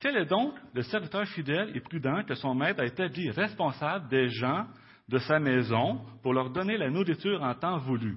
Quel 0.01 0.17
est 0.17 0.27
donc 0.27 0.55
le 0.75 0.83
serviteur 0.83 1.25
fidèle 1.29 1.71
et 1.77 1.81
prudent 1.81 2.25
que 2.25 2.35
son 2.35 2.55
maître 2.55 2.81
a 2.81 2.87
établi 2.87 3.31
responsable 3.31 4.09
des 4.09 4.29
gens 4.29 4.67
de 5.09 5.19
sa 5.19 5.39
maison 5.39 6.05
pour 6.23 6.33
leur 6.33 6.51
donner 6.51 6.77
la 6.77 6.91
nourriture 6.91 7.43
en 7.45 7.55
temps 7.55 7.79
voulu? 7.79 8.17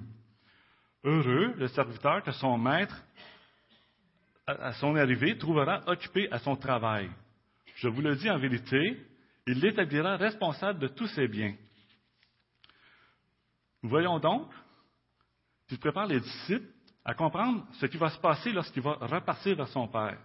Heureux 1.04 1.54
le 1.56 1.68
serviteur 1.68 2.24
que 2.24 2.32
son 2.32 2.58
maître, 2.58 3.00
à 4.44 4.72
son 4.72 4.96
arrivée, 4.96 5.38
trouvera 5.38 5.82
occupé 5.86 6.28
à 6.32 6.40
son 6.40 6.56
travail. 6.56 7.08
Je 7.76 7.86
vous 7.86 8.00
le 8.00 8.16
dis 8.16 8.28
en 8.28 8.38
vérité, 8.38 9.06
il 9.46 9.60
l'établira 9.60 10.16
responsable 10.16 10.80
de 10.80 10.88
tous 10.88 11.06
ses 11.06 11.28
biens. 11.28 11.54
Voyons 13.82 14.18
donc 14.18 14.50
tu 15.68 15.76
prépares 15.76 16.06
les 16.06 16.20
disciples 16.20 16.68
à 17.04 17.14
comprendre 17.14 17.66
ce 17.74 17.86
qui 17.86 17.96
va 17.96 18.10
se 18.10 18.18
passer 18.18 18.52
lorsqu'il 18.52 18.82
va 18.82 18.94
repartir 18.94 19.56
vers 19.56 19.68
son 19.68 19.86
Père. 19.88 20.18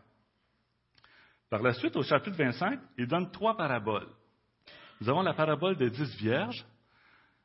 Par 1.49 1.61
la 1.61 1.73
suite, 1.73 1.95
au 1.95 2.03
chapitre 2.03 2.37
25, 2.37 2.79
il 2.97 3.07
donne 3.07 3.29
trois 3.31 3.55
paraboles. 3.55 4.09
Nous 4.99 5.09
avons 5.09 5.21
la 5.21 5.33
parabole 5.33 5.75
des 5.75 5.89
dix 5.89 6.15
vierges, 6.15 6.65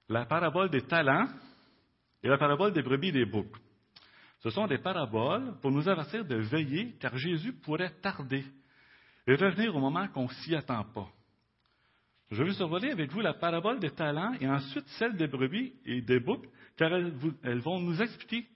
la 0.08 0.24
parabole 0.24 0.70
des 0.70 0.82
talents 0.82 1.28
et 2.22 2.28
la 2.28 2.38
parabole 2.38 2.72
des 2.72 2.82
brebis 2.82 3.08
et 3.08 3.12
des 3.12 3.26
boucs. 3.26 3.56
Ce 4.40 4.50
sont 4.50 4.66
des 4.66 4.78
paraboles 4.78 5.58
pour 5.60 5.70
nous 5.70 5.88
avertir 5.88 6.24
de 6.24 6.36
veiller, 6.36 6.96
car 7.00 7.16
Jésus 7.16 7.52
pourrait 7.52 7.94
tarder 8.00 8.44
et 9.26 9.34
revenir 9.34 9.74
au 9.74 9.80
moment 9.80 10.06
qu'on 10.08 10.28
s'y 10.28 10.54
attend 10.54 10.84
pas. 10.84 11.08
Je 12.30 12.42
vais 12.42 12.52
survoler 12.52 12.90
avec 12.90 13.10
vous 13.10 13.20
la 13.20 13.32
parabole 13.32 13.80
des 13.80 13.90
talents 13.90 14.34
et 14.40 14.48
ensuite 14.48 14.86
celle 14.98 15.16
des 15.16 15.28
brebis 15.28 15.72
et 15.86 16.02
des 16.02 16.20
boucs, 16.20 16.46
car 16.76 16.92
elles, 16.92 17.60
vont 17.60 17.80
nous 17.80 18.02
expliquer 18.02 18.46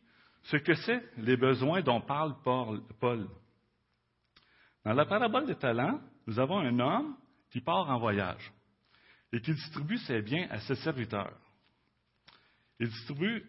ce 0.43 0.59
que 0.59 0.75
c'est 0.75 1.02
les 1.19 1.37
besoins 1.37 1.81
dont 1.81 2.00
parle 2.02 2.35
Paul. 2.45 3.29
Dans 4.85 4.93
la 4.93 5.07
parabole 5.07 5.47
des 5.47 5.55
talents, 5.55 6.00
nous 6.26 6.38
avons 6.38 6.59
un 6.59 6.79
homme 6.79 7.17
qui 7.50 7.61
part 7.61 7.88
en 7.88 7.99
voyage 7.99 8.52
et 9.33 9.41
qui 9.41 9.55
distribue 9.55 9.99
ses 9.99 10.21
biens 10.21 10.47
à 10.50 10.59
ses 10.61 10.75
serviteurs. 10.76 11.38
Il 12.79 12.88
distribue, 12.88 13.43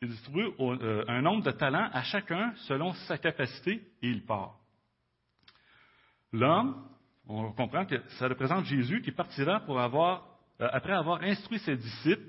il 0.00 0.08
distribue 0.08 0.48
euh, 0.60 1.04
un 1.08 1.22
nombre 1.22 1.42
de 1.42 1.50
talents 1.50 1.90
à 1.92 2.02
chacun 2.04 2.54
selon 2.68 2.92
sa 3.08 3.18
capacité 3.18 3.82
et 4.02 4.08
il 4.08 4.24
part. 4.24 4.60
L'homme, 6.32 6.88
on 7.28 7.52
comprend 7.52 7.86
que 7.86 7.96
ça 8.18 8.28
représente 8.28 8.64
Jésus 8.64 9.00
qui 9.02 9.12
partira 9.12 9.60
pour 9.60 9.80
avoir, 9.80 10.26
euh, 10.60 10.68
après 10.72 10.92
avoir 10.92 11.22
instruit 11.22 11.58
ses 11.60 11.76
disciples 11.76 12.26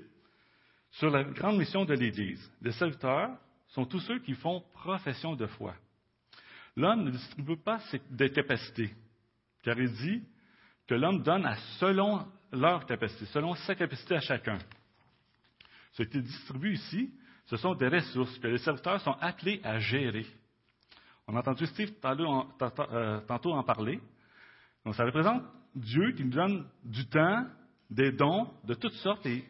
sur 0.92 1.10
la 1.10 1.24
grande 1.24 1.58
mission 1.58 1.84
de 1.84 1.94
l'Église. 1.94 2.50
Les 2.62 2.72
serviteurs 2.72 3.36
sont 3.68 3.84
tous 3.84 4.00
ceux 4.00 4.20
qui 4.20 4.34
font 4.34 4.62
profession 4.72 5.34
de 5.34 5.46
foi. 5.46 5.74
L'homme 6.76 7.04
ne 7.04 7.10
distribue 7.10 7.56
pas 7.56 7.80
ses, 7.90 8.00
des 8.10 8.30
capacités, 8.30 8.94
car 9.62 9.78
il 9.78 9.92
dit 9.92 10.22
que 10.86 10.94
l'homme 10.94 11.22
donne 11.22 11.46
à 11.46 11.56
selon 11.78 12.26
leur 12.52 12.86
capacité, 12.86 13.26
selon 13.26 13.54
sa 13.54 13.74
capacité 13.74 14.16
à 14.16 14.20
chacun. 14.20 14.58
Ce 15.92 16.02
qu'il 16.02 16.22
distribue 16.22 16.74
ici, 16.74 17.12
ce 17.46 17.56
sont 17.56 17.74
des 17.74 17.88
ressources 17.88 18.38
que 18.38 18.48
les 18.48 18.58
serviteurs 18.58 19.00
sont 19.00 19.16
appelés 19.20 19.60
à 19.64 19.78
gérer. 19.78 20.26
On 21.26 21.36
a 21.36 21.40
entendu 21.40 21.66
Steve 21.66 21.92
euh, 22.04 23.20
tantôt 23.20 23.52
en 23.52 23.62
parler. 23.62 24.00
Donc, 24.84 24.94
ça 24.94 25.04
représente 25.04 25.42
Dieu 25.74 26.12
qui 26.12 26.24
nous 26.24 26.30
donne 26.30 26.66
du 26.84 27.06
temps, 27.06 27.46
des 27.90 28.12
dons 28.12 28.50
de 28.64 28.74
toutes 28.74 28.94
sortes 28.94 29.26
et, 29.26 29.44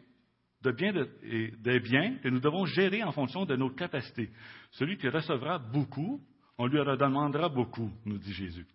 de 0.61 0.71
biens 0.71 0.93
et 1.23 1.51
des 1.59 1.79
biens 1.79 2.17
que 2.17 2.29
nous 2.29 2.39
devons 2.39 2.65
gérer 2.65 3.03
en 3.03 3.11
fonction 3.11 3.45
de 3.45 3.55
nos 3.55 3.69
capacités. 3.69 4.29
Celui 4.71 4.97
qui 4.97 5.07
recevra 5.07 5.59
beaucoup, 5.59 6.21
on 6.57 6.67
lui 6.67 6.79
redemandera 6.79 7.49
beaucoup, 7.49 7.91
nous 8.05 8.17
dit 8.17 8.33
Jésus. 8.33 8.65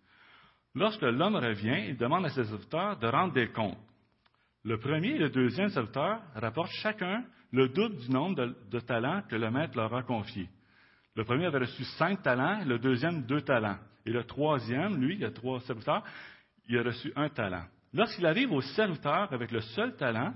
Lorsque 0.73 1.01
l'homme 1.01 1.35
revient, 1.35 1.89
il 1.89 1.97
demande 1.97 2.25
à 2.25 2.29
ses 2.29 2.45
serviteurs 2.45 2.97
de 2.97 3.07
rendre 3.07 3.33
des 3.33 3.49
comptes. 3.49 3.77
Le 4.63 4.77
premier 4.77 5.15
et 5.15 5.17
le 5.17 5.29
deuxième 5.29 5.69
serviteur 5.69 6.21
rapportent 6.35 6.71
chacun 6.81 7.25
le 7.51 7.67
double 7.69 7.97
du 7.97 8.09
nombre 8.11 8.55
de, 8.69 8.79
talents 8.79 9.23
que 9.27 9.35
le 9.35 9.51
maître 9.51 9.75
leur 9.75 9.93
a 9.93 10.03
confié. 10.03 10.47
Le 11.15 11.25
premier 11.25 11.45
avait 11.45 11.59
reçu 11.59 11.83
cinq 11.97 12.21
talents, 12.21 12.63
le 12.65 12.79
deuxième 12.79 13.23
deux 13.23 13.41
talents. 13.41 13.77
Et 14.05 14.11
le 14.11 14.23
troisième, 14.23 15.01
lui, 15.01 15.23
a 15.25 15.31
trois 15.31 15.59
serviteurs, 15.61 16.03
il 16.67 16.77
a 16.77 16.83
reçu 16.83 17.11
un 17.15 17.29
talent. 17.29 17.65
Lorsqu'il 17.93 18.25
arrive 18.25 18.51
au 18.51 18.61
serviteur 18.61 19.31
avec 19.33 19.51
le 19.51 19.61
seul 19.61 19.95
talent, 19.95 20.33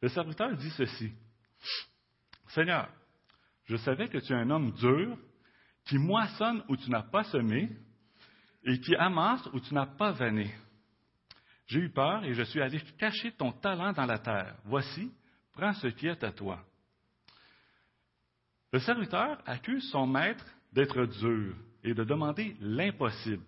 le 0.00 0.08
serviteur 0.08 0.54
dit 0.56 0.70
ceci. 0.70 1.12
Seigneur, 2.48 2.88
je 3.64 3.76
savais 3.76 4.08
que 4.08 4.18
tu 4.18 4.32
es 4.32 4.36
un 4.36 4.50
homme 4.50 4.72
dur, 4.72 5.16
qui 5.86 5.98
moissonne 5.98 6.62
où 6.68 6.76
tu 6.76 6.90
n'as 6.90 7.02
pas 7.02 7.24
semé, 7.24 7.70
et 8.64 8.78
qui 8.80 8.94
amasse 8.96 9.46
où 9.52 9.60
tu 9.60 9.74
n'as 9.74 9.86
pas 9.86 10.12
vanné. 10.12 10.52
J'ai 11.66 11.80
eu 11.80 11.90
peur 11.90 12.24
et 12.24 12.34
je 12.34 12.42
suis 12.42 12.60
allé 12.60 12.80
cacher 12.98 13.32
ton 13.32 13.52
talent 13.52 13.92
dans 13.92 14.04
la 14.04 14.18
terre. 14.18 14.56
Voici, 14.64 15.10
prends 15.52 15.72
ce 15.72 15.86
qui 15.88 16.06
est 16.06 16.22
à 16.22 16.32
toi. 16.32 16.62
Le 18.72 18.78
serviteur 18.80 19.38
accuse 19.46 19.90
son 19.90 20.06
maître 20.06 20.44
d'être 20.72 21.04
dur 21.06 21.54
et 21.84 21.94
de 21.94 22.04
demander 22.04 22.56
l'impossible. 22.60 23.44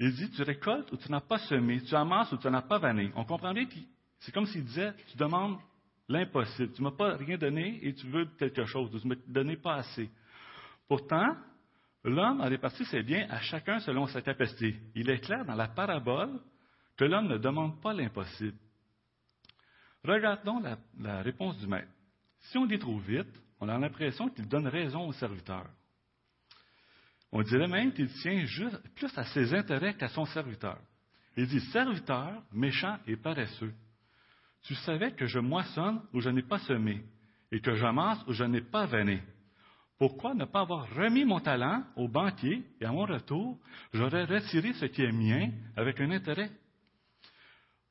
Il 0.00 0.14
dit, 0.14 0.30
tu 0.30 0.42
récoltes 0.42 0.90
où 0.92 0.96
tu 0.96 1.10
n'as 1.10 1.20
pas 1.20 1.38
semé, 1.38 1.80
tu 1.82 1.94
amasses 1.94 2.32
où 2.32 2.36
tu 2.36 2.48
n'as 2.48 2.62
pas 2.62 2.78
vanné. 2.78 3.12
On 3.14 3.24
comprend 3.24 3.52
bien 3.52 3.66
que 3.66 3.74
c'est 4.20 4.32
comme 4.32 4.46
s'il 4.46 4.64
disait, 4.64 4.92
tu 5.10 5.16
demandes 5.16 5.58
l'impossible. 6.08 6.72
Tu 6.72 6.82
ne 6.82 6.88
m'as 6.88 6.96
pas 6.96 7.16
rien 7.16 7.38
donné 7.38 7.78
et 7.82 7.94
tu 7.94 8.06
veux 8.08 8.26
quelque 8.38 8.64
chose. 8.64 8.90
Tu 8.90 9.06
ne 9.06 9.14
m'as 9.14 9.20
donné 9.26 9.56
pas 9.56 9.76
assez. 9.76 10.10
Pourtant, 10.88 11.36
l'homme 12.02 12.40
a 12.40 12.46
réparti 12.46 12.84
ses 12.86 13.02
biens 13.02 13.26
à 13.30 13.40
chacun 13.40 13.80
selon 13.80 14.06
sa 14.06 14.22
capacité. 14.22 14.76
Il 14.94 15.08
est 15.10 15.20
clair 15.20 15.44
dans 15.44 15.54
la 15.54 15.68
parabole 15.68 16.40
que 16.96 17.04
l'homme 17.04 17.28
ne 17.28 17.38
demande 17.38 17.80
pas 17.80 17.92
l'impossible. 17.92 18.58
Regardons 20.04 20.60
la, 20.60 20.76
la, 21.00 21.22
réponse 21.22 21.56
du 21.58 21.66
maître. 21.66 21.90
Si 22.40 22.58
on 22.58 22.66
dit 22.66 22.78
trop 22.78 22.98
vite, 22.98 23.42
on 23.60 23.68
a 23.68 23.78
l'impression 23.78 24.28
qu'il 24.28 24.46
donne 24.46 24.66
raison 24.66 25.06
au 25.06 25.12
serviteur. 25.12 25.66
On 27.36 27.42
dirait 27.42 27.66
même 27.66 27.92
qu'il 27.92 28.08
tient 28.22 28.46
plus 28.94 29.18
à 29.18 29.24
ses 29.24 29.52
intérêts 29.52 29.94
qu'à 29.94 30.06
son 30.08 30.24
serviteur. 30.24 30.78
Il 31.36 31.48
dit 31.48 31.60
Serviteur, 31.72 32.40
méchant 32.52 32.96
et 33.08 33.16
paresseux, 33.16 33.74
tu 34.62 34.76
savais 34.76 35.12
que 35.12 35.26
je 35.26 35.40
moissonne 35.40 36.00
où 36.12 36.20
je 36.20 36.30
n'ai 36.30 36.44
pas 36.44 36.60
semé, 36.60 37.04
et 37.50 37.60
que 37.60 37.74
j'amasse 37.74 38.24
où 38.28 38.32
je 38.32 38.44
n'ai 38.44 38.60
pas 38.60 38.86
veiné. 38.86 39.20
Pourquoi 39.98 40.34
ne 40.34 40.44
pas 40.44 40.60
avoir 40.60 40.88
remis 40.94 41.24
mon 41.24 41.40
talent 41.40 41.82
au 41.96 42.06
banquier 42.06 42.62
et 42.80 42.84
à 42.84 42.92
mon 42.92 43.04
retour, 43.04 43.58
j'aurais 43.92 44.26
retiré 44.26 44.72
ce 44.74 44.86
qui 44.86 45.02
est 45.02 45.12
mien 45.12 45.50
avec 45.76 46.00
un 46.00 46.12
intérêt? 46.12 46.52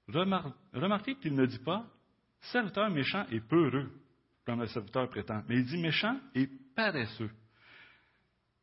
Remarquez 0.07 1.15
qu'il 1.15 1.35
ne 1.35 1.45
dit 1.45 1.59
pas 1.59 1.85
serviteur 2.39 2.89
méchant 2.89 3.25
et 3.29 3.41
peureux, 3.41 3.91
comme 4.45 4.61
le 4.61 4.67
serviteur 4.67 5.09
prétend, 5.09 5.43
mais 5.49 5.57
il 5.57 5.65
dit 5.65 5.81
méchant 5.81 6.17
et 6.33 6.47
paresseux. 6.75 7.31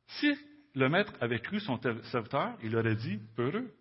Si 0.07 0.35
le 0.75 0.89
maître 0.89 1.13
avait 1.21 1.41
cru 1.41 1.61
son 1.61 1.81
serviteur, 2.05 2.57
il 2.63 2.77
aurait 2.77 2.97
dit 2.97 3.19
peureux. 3.37 3.73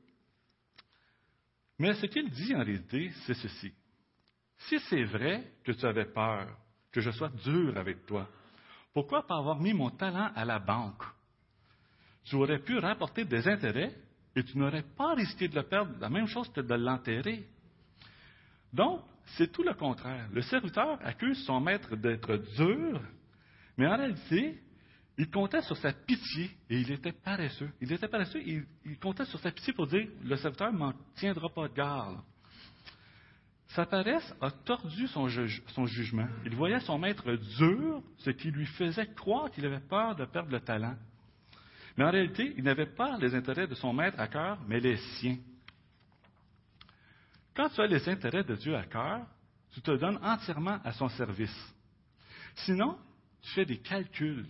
Mais 1.78 1.94
ce 1.94 2.06
qu'il 2.08 2.30
dit 2.30 2.54
en 2.56 2.64
réalité, 2.64 3.12
c'est 3.26 3.36
ceci. 3.36 3.72
Si 4.58 4.80
c'est 4.90 5.04
vrai 5.06 5.54
que 5.64 5.72
tu 5.72 5.86
avais 5.86 6.06
peur, 6.06 6.48
que 6.92 7.00
je 7.00 7.12
sois 7.12 7.30
dur 7.30 7.78
avec 7.78 8.06
toi, 8.06 8.28
pourquoi 8.94 9.26
pas 9.26 9.38
avoir 9.38 9.60
mis 9.60 9.74
mon 9.74 9.90
talent 9.90 10.32
à 10.36 10.44
la 10.44 10.60
banque? 10.60 11.04
Tu 12.26 12.36
aurais 12.36 12.60
pu 12.60 12.78
rapporter 12.78 13.24
des 13.24 13.48
intérêts 13.48 13.96
et 14.36 14.44
tu 14.44 14.58
n'aurais 14.58 14.84
pas 14.84 15.14
risqué 15.14 15.48
de 15.48 15.56
le 15.56 15.64
perdre, 15.64 15.94
la 16.00 16.10
même 16.10 16.28
chose 16.28 16.52
que 16.52 16.62
de 16.62 16.76
l'enterrer. 16.76 17.48
Donc, 18.74 19.02
c'est 19.38 19.52
tout 19.52 19.64
le 19.64 19.74
contraire. 19.74 20.28
Le 20.34 20.42
serviteur 20.42 21.00
accuse 21.04 21.44
son 21.46 21.60
maître 21.60 21.96
d'être 21.96 22.36
dur, 22.58 23.02
mais 23.78 23.88
en 23.88 23.96
réalité, 23.96 24.60
il 25.20 25.30
comptait 25.30 25.62
sur 25.64 25.76
sa 25.76 25.92
pitié 25.92 26.50
et 26.70 26.80
il 26.80 26.90
était 26.92 27.12
paresseux. 27.12 27.70
Il 27.82 27.92
était 27.92 28.08
paresseux, 28.08 28.42
il, 28.46 28.66
il 28.86 28.98
comptait 28.98 29.26
sur 29.26 29.38
sa 29.40 29.52
pitié 29.52 29.74
pour 29.74 29.86
dire 29.86 30.08
le 30.24 30.38
serviteur 30.38 30.72
ne 30.72 30.78
m'en 30.78 30.94
tiendra 31.16 31.50
pas 31.50 31.68
de 31.68 31.74
garde. 31.74 32.20
Sa 33.68 33.86
paresse 33.86 34.34
a 34.40 34.50
tordu 34.50 35.08
son, 35.08 35.28
jugement. 35.28 36.28
Il 36.46 36.56
voyait 36.56 36.80
son 36.80 36.98
maître 36.98 37.34
dur, 37.58 38.02
ce 38.20 38.30
qui 38.30 38.50
lui 38.50 38.66
faisait 38.66 39.08
croire 39.14 39.52
qu'il 39.52 39.66
avait 39.66 39.82
peur 39.82 40.16
de 40.16 40.24
perdre 40.24 40.52
le 40.52 40.62
talent. 40.62 40.96
Mais 41.98 42.06
en 42.06 42.12
réalité, 42.12 42.54
il 42.56 42.64
n'avait 42.64 42.86
pas 42.86 43.18
les 43.18 43.36
intérêts 43.36 43.68
de 43.68 43.76
son 43.76 43.92
maître 43.92 44.20
à 44.22 44.28
cœur, 44.30 44.58
mais 44.70 44.80
les 44.80 44.96
siens. 44.96 45.38
Quand 47.54 47.68
tu 47.68 47.82
as 47.82 47.88
les 47.88 48.08
intérêts 48.08 48.46
de 48.46 48.56
Dieu 48.56 48.74
à 48.74 48.86
cœur, 48.86 49.28
tu 49.74 49.82
te 49.82 49.92
donnes 49.92 50.18
entièrement 50.24 50.80
à 50.86 50.94
son 50.94 51.10
service. 51.10 51.74
Sinon, 52.56 52.98
tu 53.42 53.52
fais 53.52 53.66
des 53.66 53.80
calculs. 53.80 54.48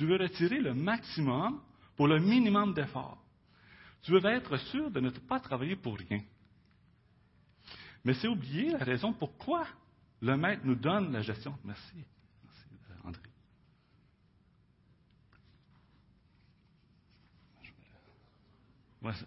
Tu 0.00 0.06
veux 0.06 0.16
retirer 0.16 0.60
le 0.60 0.72
maximum 0.72 1.60
pour 1.94 2.08
le 2.08 2.18
minimum 2.18 2.72
d'effort. 2.72 3.22
Tu 4.00 4.12
veux 4.12 4.24
être 4.24 4.56
sûr 4.56 4.90
de 4.90 4.98
ne 4.98 5.10
pas 5.10 5.38
travailler 5.40 5.76
pour 5.76 5.98
rien. 5.98 6.22
Mais 8.02 8.14
c'est 8.14 8.26
oublier 8.26 8.70
la 8.70 8.78
raison 8.78 9.12
pourquoi 9.12 9.66
le 10.22 10.38
maître 10.38 10.62
nous 10.64 10.74
donne 10.74 11.12
la 11.12 11.20
gestion. 11.20 11.54
Merci. 11.64 12.02
Merci, 12.42 12.64
euh, 12.88 13.08
André. 13.08 13.20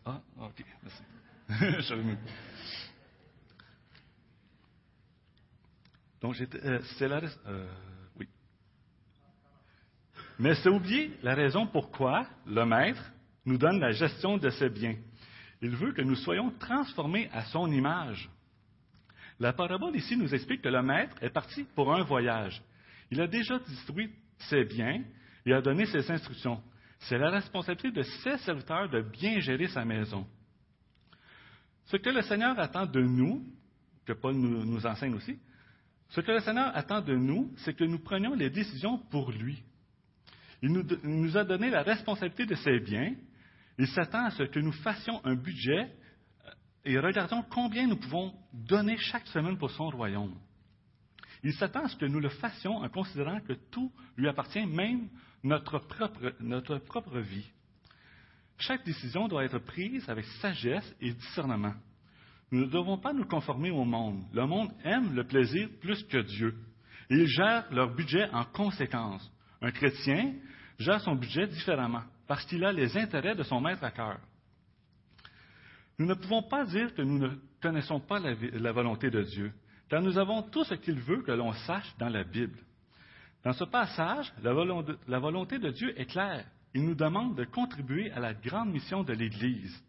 Ah, 0.08 0.22
ok, 0.40 0.66
merci. 0.82 1.04
Donc, 6.20 6.36
euh, 6.42 6.82
c'est 6.98 7.08
la 7.08 7.22
euh. 7.46 7.72
Mais 10.44 10.56
c'est 10.56 10.68
oublier 10.68 11.10
la 11.24 11.36
raison 11.36 11.66
pourquoi 11.68 12.28
le 12.46 12.66
maître 12.66 13.14
nous 13.46 13.58
donne 13.58 13.80
la 13.80 13.94
gestion 13.94 14.38
de 14.38 14.50
ses 14.50 14.68
biens. 14.68 14.98
Il 15.62 15.70
veut 15.70 15.94
que 15.94 16.02
nous 16.02 16.18
soyons 16.18 16.52
transformés 16.60 17.30
à 17.32 17.46
son 17.46 17.72
image. 17.72 18.30
La 19.40 19.54
parabole 19.54 19.96
ici 19.96 20.18
nous 20.18 20.36
explique 20.36 20.62
que 20.62 20.68
le 20.68 20.84
maître 20.84 21.16
est 21.22 21.30
parti 21.30 21.64
pour 21.76 21.96
un 21.96 22.04
voyage. 22.04 22.62
Il 23.10 23.22
a 23.22 23.28
déjà 23.28 23.58
distribué 23.58 24.10
ses 24.50 24.66
biens 24.66 25.06
et 25.46 25.54
a 25.54 25.62
donné 25.62 25.86
ses 25.86 26.12
instructions. 26.12 26.62
C'est 27.00 27.18
la 27.18 27.30
responsabilité 27.30 27.92
de 27.92 28.02
ses 28.02 28.38
serviteurs 28.40 28.90
de 28.90 29.00
bien 29.00 29.40
gérer 29.40 29.68
sa 29.68 29.86
maison. 29.86 30.28
Ce 31.86 31.96
que 31.96 32.10
le 32.10 32.22
Seigneur 32.22 32.60
attend 32.60 32.86
de 32.86 33.00
nous, 33.02 33.48
que 34.06 34.12
Paul 34.12 34.36
nous, 34.36 34.86
enseigne 34.86 35.14
aussi, 35.14 35.40
ce 36.10 36.20
que 36.20 36.34
le 36.34 36.42
Seigneur 36.42 36.76
attend 36.76 37.00
de 37.00 37.16
nous, 37.16 37.54
c'est 37.60 37.78
que 37.78 37.86
nous 37.86 38.00
prenions 38.00 38.34
les 38.34 38.50
décisions 38.50 38.98
pour 39.10 39.32
lui. 39.32 39.64
Il 40.64 40.72
nous, 40.72 41.38
a 41.38 41.44
donné 41.44 41.70
la 41.70 41.84
responsabilité 41.84 42.46
de 42.46 42.56
ses 42.56 42.80
biens. 42.80 43.14
Il 43.78 43.88
s'attend 43.88 44.24
à 44.24 44.32
ce 44.32 44.44
que 44.44 44.62
nous 44.62 44.72
fassions 44.72 45.20
un 45.26 45.36
budget 45.36 45.92
et 46.86 46.98
regardons 46.98 47.44
combien 47.50 47.86
nous 47.86 47.98
pouvons 47.98 48.34
donner 48.54 48.96
chaque 48.98 49.28
semaine 49.28 49.58
pour 49.58 49.72
son 49.72 49.90
royaume. 49.90 50.36
Il 51.44 51.54
s'attend 51.54 51.84
à 51.84 51.90
ce 51.90 51.98
que 51.98 52.06
nous 52.06 52.22
le 52.22 52.30
fassions 52.30 52.78
en 52.78 52.88
considérant 52.88 53.42
que 53.42 53.52
tout 53.72 53.92
lui 54.16 54.30
appartient, 54.30 54.66
même 54.66 55.10
notre 55.44 55.80
propre, 55.80 56.34
notre 56.40 56.78
propre 56.78 57.20
vie. 57.20 57.52
Chaque 58.58 58.86
décision 58.86 59.28
doit 59.28 59.44
être 59.44 59.60
prise 59.60 60.08
avec 60.10 60.24
sagesse 60.40 60.96
et 61.02 61.12
discernement. 61.12 61.74
Nous 62.52 62.62
ne 62.62 62.72
devons 62.72 62.98
pas 62.98 63.12
nous 63.12 63.26
conformer 63.26 63.70
au 63.70 63.84
monde. 63.84 64.24
Le 64.32 64.46
monde 64.46 64.72
aime 64.86 65.14
le 65.14 65.26
plaisir 65.26 65.68
plus 65.82 66.02
que 66.04 66.20
Dieu. 66.20 66.56
Et 67.10 67.16
ils 67.16 67.28
gèrent 67.28 67.66
leur 67.74 67.94
budget 67.94 68.30
en 68.30 68.46
conséquence. 68.46 69.30
Un 69.62 69.72
chrétien 69.72 70.36
gère 70.80 71.02
son 71.02 71.16
budget 71.16 71.48
différemment 71.48 72.04
parce 72.28 72.46
qu'il 72.46 72.64
a 72.64 72.72
les 72.72 72.98
intérêts 72.98 73.36
de 73.36 73.44
son 73.44 73.62
maître 73.62 73.84
à 73.84 73.92
cœur. 73.92 74.20
Nous 76.00 76.06
ne 76.06 76.14
pouvons 76.14 76.44
pas 76.44 76.66
dire 76.66 76.94
que 76.96 77.02
nous 77.02 77.20
ne 77.20 77.30
connaissons 77.62 78.00
pas 78.00 78.20
la, 78.20 78.72
volonté 78.72 79.10
de 79.10 79.22
Dieu, 79.22 79.52
car 79.90 80.02
nous 80.02 80.18
avons 80.18 80.42
tout 80.44 80.64
ce 80.64 80.74
qu'il 80.76 81.00
veut 81.00 81.22
que 81.22 81.32
l'on 81.32 81.54
sache 81.54 81.96
dans 81.98 82.10
la 82.10 82.24
Bible. 82.24 82.58
Dans 83.44 83.54
ce 83.54 83.66
passage, 83.66 84.34
la 84.42 84.54
la 85.08 85.20
volonté 85.20 85.60
de 85.60 85.70
Dieu 85.70 86.00
est 86.00 86.06
claire. 86.06 86.46
Il 86.74 86.84
nous 86.86 86.96
demande 86.96 87.38
de 87.38 87.44
contribuer 87.44 88.12
à 88.12 88.20
la 88.20 88.34
grande 88.34 88.72
mission 88.72 89.04
de 89.04 89.14
l'Église. 89.14 89.84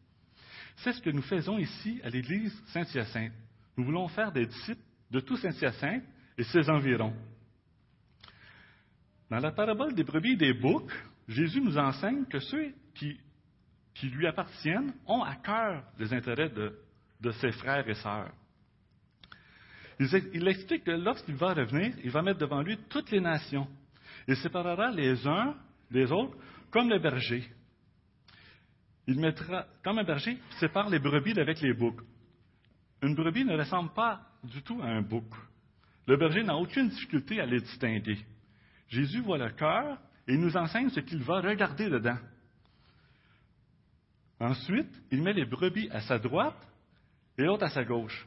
C'est 0.77 0.93
ce 0.93 1.01
que 1.01 1.11
nous 1.11 1.23
faisons 1.23 1.59
ici 1.59 2.01
à 2.05 2.11
l'Église 2.11 2.55
Saint-Hyacinthe. 2.67 3.33
Nous 3.77 3.85
voulons 3.85 4.09
faire 4.09 4.33
des 4.33 4.47
disciples 4.47 4.83
de 5.11 5.21
tout 5.21 5.37
Saint-Hyacinthe 5.37 6.05
et 6.37 6.45
ses 6.45 6.69
environs. 6.69 7.15
Dans 9.35 9.41
la 9.41 9.51
parabole 9.51 9.97
des 9.97 10.05
brebis 10.05 10.35
et 10.35 10.37
des 10.37 10.53
boucs, 10.53 10.93
Jésus 11.27 11.61
nous 11.61 11.77
enseigne 11.77 12.25
que 12.27 12.39
ceux 12.39 12.73
qui, 12.95 13.19
lui 14.05 14.29
appartiennent 14.29 14.95
ont 15.09 15.25
à 15.25 15.35
cœur 15.35 15.83
les 15.99 16.15
intérêts 16.15 16.51
de, 16.51 17.33
ses 17.33 17.51
frères 17.51 17.89
et 17.89 17.95
sœurs. 17.95 18.31
Il, 19.99 20.07
il 20.35 20.47
explique 20.47 20.85
que 20.85 20.93
lorsqu'il 20.93 21.35
va 21.35 21.53
revenir, 21.53 21.97
il 22.05 22.13
va 22.13 22.23
mettre 22.23 22.39
devant 22.39 22.63
lui 22.63 22.79
toutes 22.89 23.11
les 23.11 23.21
nations. 23.21 23.67
Il 24.29 24.37
séparera 24.37 24.93
les 24.93 25.27
uns 25.27 25.57
des 25.91 26.13
autres 26.13 26.39
comme 26.71 26.89
le 26.89 27.01
berger. 27.01 27.43
Il 29.09 29.19
mettra, 29.19 29.67
comme 29.83 29.99
un 29.99 30.05
berger, 30.05 30.39
sépare 30.61 30.89
les 30.91 31.01
brebis 31.01 31.35
d'avec 31.35 31.61
les 31.61 31.75
boucs. 31.75 32.03
Une 33.03 33.17
brebis 33.17 33.45
ne 33.45 33.59
ressemble 33.59 33.93
pas 33.95 34.21
du 34.45 34.63
tout 34.63 34.81
à 34.81 34.87
un 34.87 35.03
bouc. 35.03 35.27
Le 36.07 36.17
berger 36.17 36.45
n'a 36.45 36.55
aucune 36.55 36.89
difficulté 36.89 37.41
à 37.41 37.47
les 37.47 37.59
distinguer. 37.59 38.19
Jésus 38.95 39.21
voit 39.23 39.39
le 39.39 39.51
cœur 39.51 39.99
et 40.29 40.35
il 40.35 40.41
nous 40.41 40.57
enseigne 40.57 40.89
ce 40.91 41.01
qu'il 41.01 41.23
va 41.23 41.41
regarder 41.41 41.91
dedans. 41.91 42.19
Ensuite, 44.39 44.93
il 45.11 45.21
met 45.21 45.33
les 45.33 45.45
brebis 45.45 45.89
à 45.91 46.01
sa 46.03 46.19
droite 46.19 46.57
et 47.37 47.43
l'autre 47.43 47.65
à 47.65 47.71
sa 47.71 47.85
gauche. 47.85 48.27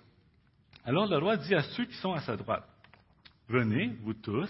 Alors 0.84 1.08
le 1.08 1.18
roi 1.18 1.38
dit 1.38 1.56
à 1.56 1.64
ceux 1.64 1.86
qui 1.86 1.96
sont 1.96 2.14
à 2.14 2.20
sa 2.22 2.36
droite, 2.36 2.68
Venez, 3.48 3.96
vous 4.02 4.14
tous, 4.14 4.50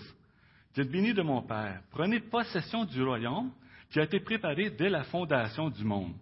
qui 0.74 0.82
êtes 0.82 0.90
bénis 0.90 1.14
de 1.14 1.22
mon 1.22 1.44
Père, 1.44 1.82
prenez 1.92 2.20
possession 2.20 2.84
du 2.84 3.04
royaume 3.04 3.52
qui 3.92 4.00
a 4.00 4.04
été 4.04 4.20
préparé 4.20 4.72
dès 4.72 4.90
la 4.90 5.04
fondation 5.04 5.70
du 5.70 5.84
monde. 5.84 6.16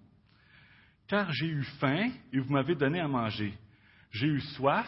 Car 1.07 1.31
j'ai 1.31 1.47
eu 1.47 1.63
faim 1.79 2.11
et 2.33 2.39
vous 2.39 2.51
m'avez 2.51 2.75
donné 2.75 2.99
à 2.99 3.07
manger. 3.07 3.53
J'ai 4.11 4.27
eu 4.27 4.41
soif 4.41 4.87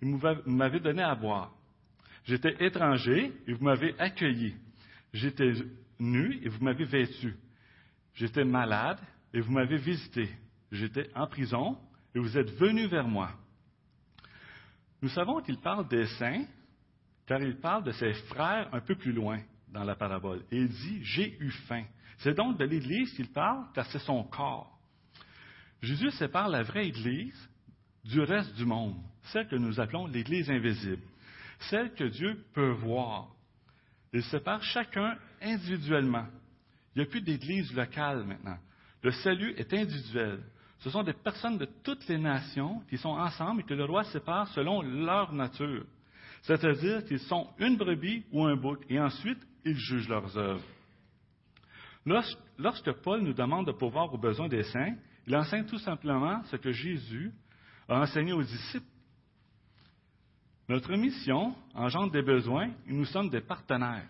et 0.00 0.10
vous 0.10 0.20
m'avez 0.46 0.80
donné 0.80 1.02
à 1.02 1.14
boire. 1.14 1.52
J'étais 2.26 2.56
étranger 2.64 3.32
et 3.46 3.52
vous 3.52 3.64
m'avez 3.64 3.98
accueilli. 3.98 4.54
J'étais 5.12 5.52
nu 5.98 6.40
et 6.42 6.48
vous 6.48 6.62
m'avez 6.62 6.84
vêtu. 6.84 7.34
J'étais 8.14 8.44
malade 8.44 8.98
et 9.32 9.40
vous 9.40 9.52
m'avez 9.52 9.76
visité. 9.76 10.28
J'étais 10.72 11.08
en 11.14 11.26
prison 11.26 11.78
et 12.14 12.18
vous 12.18 12.36
êtes 12.36 12.50
venus 12.50 12.90
vers 12.90 13.06
moi. 13.06 13.30
Nous 15.02 15.08
savons 15.10 15.40
qu'il 15.40 15.58
parle 15.58 15.86
des 15.88 16.06
saints 16.18 16.44
car 17.26 17.40
il 17.40 17.56
parle 17.56 17.84
de 17.84 17.92
ses 17.92 18.12
frères 18.14 18.72
un 18.74 18.80
peu 18.80 18.94
plus 18.94 19.12
loin 19.12 19.40
dans 19.68 19.84
la 19.84 19.94
parabole. 19.94 20.42
Et 20.50 20.58
il 20.58 20.68
dit, 20.68 21.04
j'ai 21.04 21.36
eu 21.40 21.50
faim. 21.68 21.84
C'est 22.18 22.34
donc 22.34 22.58
de 22.58 22.64
l'Église 22.64 23.12
qu'il 23.14 23.30
parle, 23.30 23.66
car 23.74 23.86
c'est 23.86 23.98
son 23.98 24.24
corps. 24.24 24.78
Jésus 25.82 26.10
sépare 26.12 26.48
la 26.48 26.62
vraie 26.62 26.86
Église 26.86 27.48
du 28.04 28.20
reste 28.20 28.54
du 28.54 28.64
monde, 28.64 28.96
celle 29.24 29.48
que 29.48 29.56
nous 29.56 29.78
appelons 29.80 30.06
l'Église 30.06 30.48
invisible, 30.48 31.02
celle 31.58 31.92
que 31.94 32.04
Dieu 32.04 32.44
peut 32.54 32.70
voir. 32.70 33.28
Il 34.12 34.22
sépare 34.24 34.62
chacun 34.62 35.16
individuellement. 35.42 36.26
Il 36.94 37.02
n'y 37.02 37.08
a 37.08 37.10
plus 37.10 37.20
d'Église 37.20 37.74
locale 37.74 38.24
maintenant. 38.24 38.58
Le 39.02 39.10
salut 39.10 39.54
est 39.56 39.72
individuel. 39.72 40.40
Ce 40.78 40.90
sont 40.90 41.02
des 41.02 41.12
personnes 41.12 41.58
de 41.58 41.68
toutes 41.82 42.06
les 42.08 42.18
nations 42.18 42.80
qui 42.88 42.98
sont 42.98 43.10
ensemble 43.10 43.60
et 43.60 43.64
que 43.64 43.74
le 43.74 43.84
roi 43.84 44.04
sépare 44.04 44.48
selon 44.48 44.82
leur 44.82 45.32
nature. 45.32 45.84
C'est-à-dire 46.42 47.04
qu'ils 47.04 47.20
sont 47.20 47.48
une 47.58 47.76
brebis 47.76 48.24
ou 48.30 48.44
un 48.44 48.56
bouc, 48.56 48.84
et 48.88 49.00
ensuite, 49.00 49.38
ils 49.64 49.76
jugent 49.76 50.08
leurs 50.08 50.36
œuvres. 50.38 50.64
Lorsque 52.58 52.92
Paul 53.02 53.22
nous 53.22 53.32
demande 53.32 53.66
de 53.66 53.72
pouvoir 53.72 54.12
aux 54.14 54.18
besoins 54.18 54.48
des 54.48 54.62
saints, 54.62 54.94
il 55.26 55.36
enseigne 55.36 55.64
tout 55.64 55.78
simplement 55.78 56.42
ce 56.44 56.56
que 56.56 56.70
Jésus 56.70 57.32
a 57.88 58.00
enseigné 58.00 58.32
aux 58.32 58.42
disciples. 58.42 58.86
Notre 60.68 60.94
mission 60.96 61.54
engendre 61.74 62.12
des 62.12 62.22
besoins 62.22 62.70
et 62.88 62.92
nous 62.92 63.04
sommes 63.04 63.30
des 63.30 63.40
partenaires. 63.40 64.08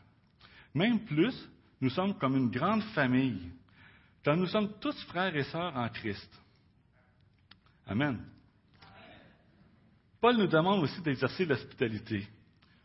Même 0.75 1.01
plus, 1.01 1.35
nous 1.81 1.90
sommes 1.90 2.14
comme 2.14 2.37
une 2.37 2.51
grande 2.51 2.83
famille, 2.95 3.51
car 4.23 4.37
nous 4.37 4.47
sommes 4.47 4.73
tous 4.81 4.99
frères 5.05 5.35
et 5.37 5.45
sœurs 5.45 5.77
en 5.77 5.88
Christ. 5.88 6.31
Amen. 7.87 8.19
Paul 10.21 10.37
nous 10.38 10.47
demande 10.47 10.83
aussi 10.83 11.01
d'exercer 11.03 11.45
l'hospitalité. 11.45 12.27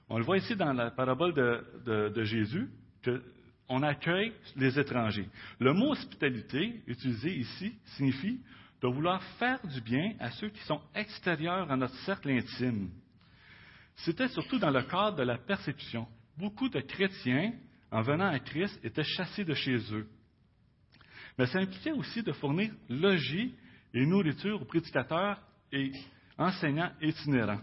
On 0.10 0.18
le 0.18 0.24
voit 0.24 0.38
ici 0.38 0.56
dans 0.56 0.74
la 0.74 0.92
parabole 0.92 1.34
de, 1.34 2.12
de, 2.14 2.24
Jésus, 2.24 2.70
qu'on 3.04 3.82
accueille 3.82 4.34
les 4.58 4.78
étrangers. 4.78 5.28
Le 5.58 5.74
mot 5.74 5.92
hospitalité, 5.92 6.84
utilisé 6.86 7.34
ici, 7.38 7.74
signifie 7.96 8.42
de 8.82 8.88
vouloir 8.88 9.24
faire 9.40 9.66
du 9.66 9.80
bien 9.80 10.14
à 10.20 10.30
ceux 10.32 10.50
qui 10.50 10.62
sont 10.66 10.82
extérieurs 10.94 11.72
à 11.72 11.78
notre 11.78 11.96
cercle 12.00 12.30
intime. 12.30 12.90
C'était 13.97 14.30
surtout 14.30 14.58
dans 14.58 14.71
le 14.71 14.84
cadre 14.84 15.17
de 15.17 15.23
la 15.23 15.38
persécution. 15.38 16.08
Beaucoup 16.38 16.69
de 16.69 16.80
chrétiens, 16.80 17.54
en 17.91 18.01
venant 18.01 18.27
à 18.27 18.39
Christ, 18.39 18.80
étaient 18.84 19.04
chassés 19.04 19.43
de 19.45 19.54
chez 19.54 19.77
eux. 19.93 20.08
Mais 21.38 21.45
ça 21.47 21.60
impliquait 21.60 21.91
aussi 21.91 22.23
de 22.23 22.32
fournir 22.34 22.71
logis 22.89 23.54
et 23.93 24.06
nourriture 24.06 24.62
aux 24.62 24.65
prédicateurs 24.65 25.41
et 25.71 25.91
enseignants 26.38 26.91
itinérants. 27.01 27.62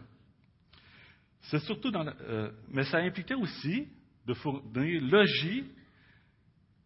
C'est 1.43 1.61
surtout 1.61 1.91
dans 1.91 2.07
euh, 2.07 2.51
mais 2.69 2.85
ça 2.85 2.99
impliquait 2.99 3.35
aussi 3.35 3.89
de 4.27 4.35
fournir 4.35 5.03
logis 5.03 5.65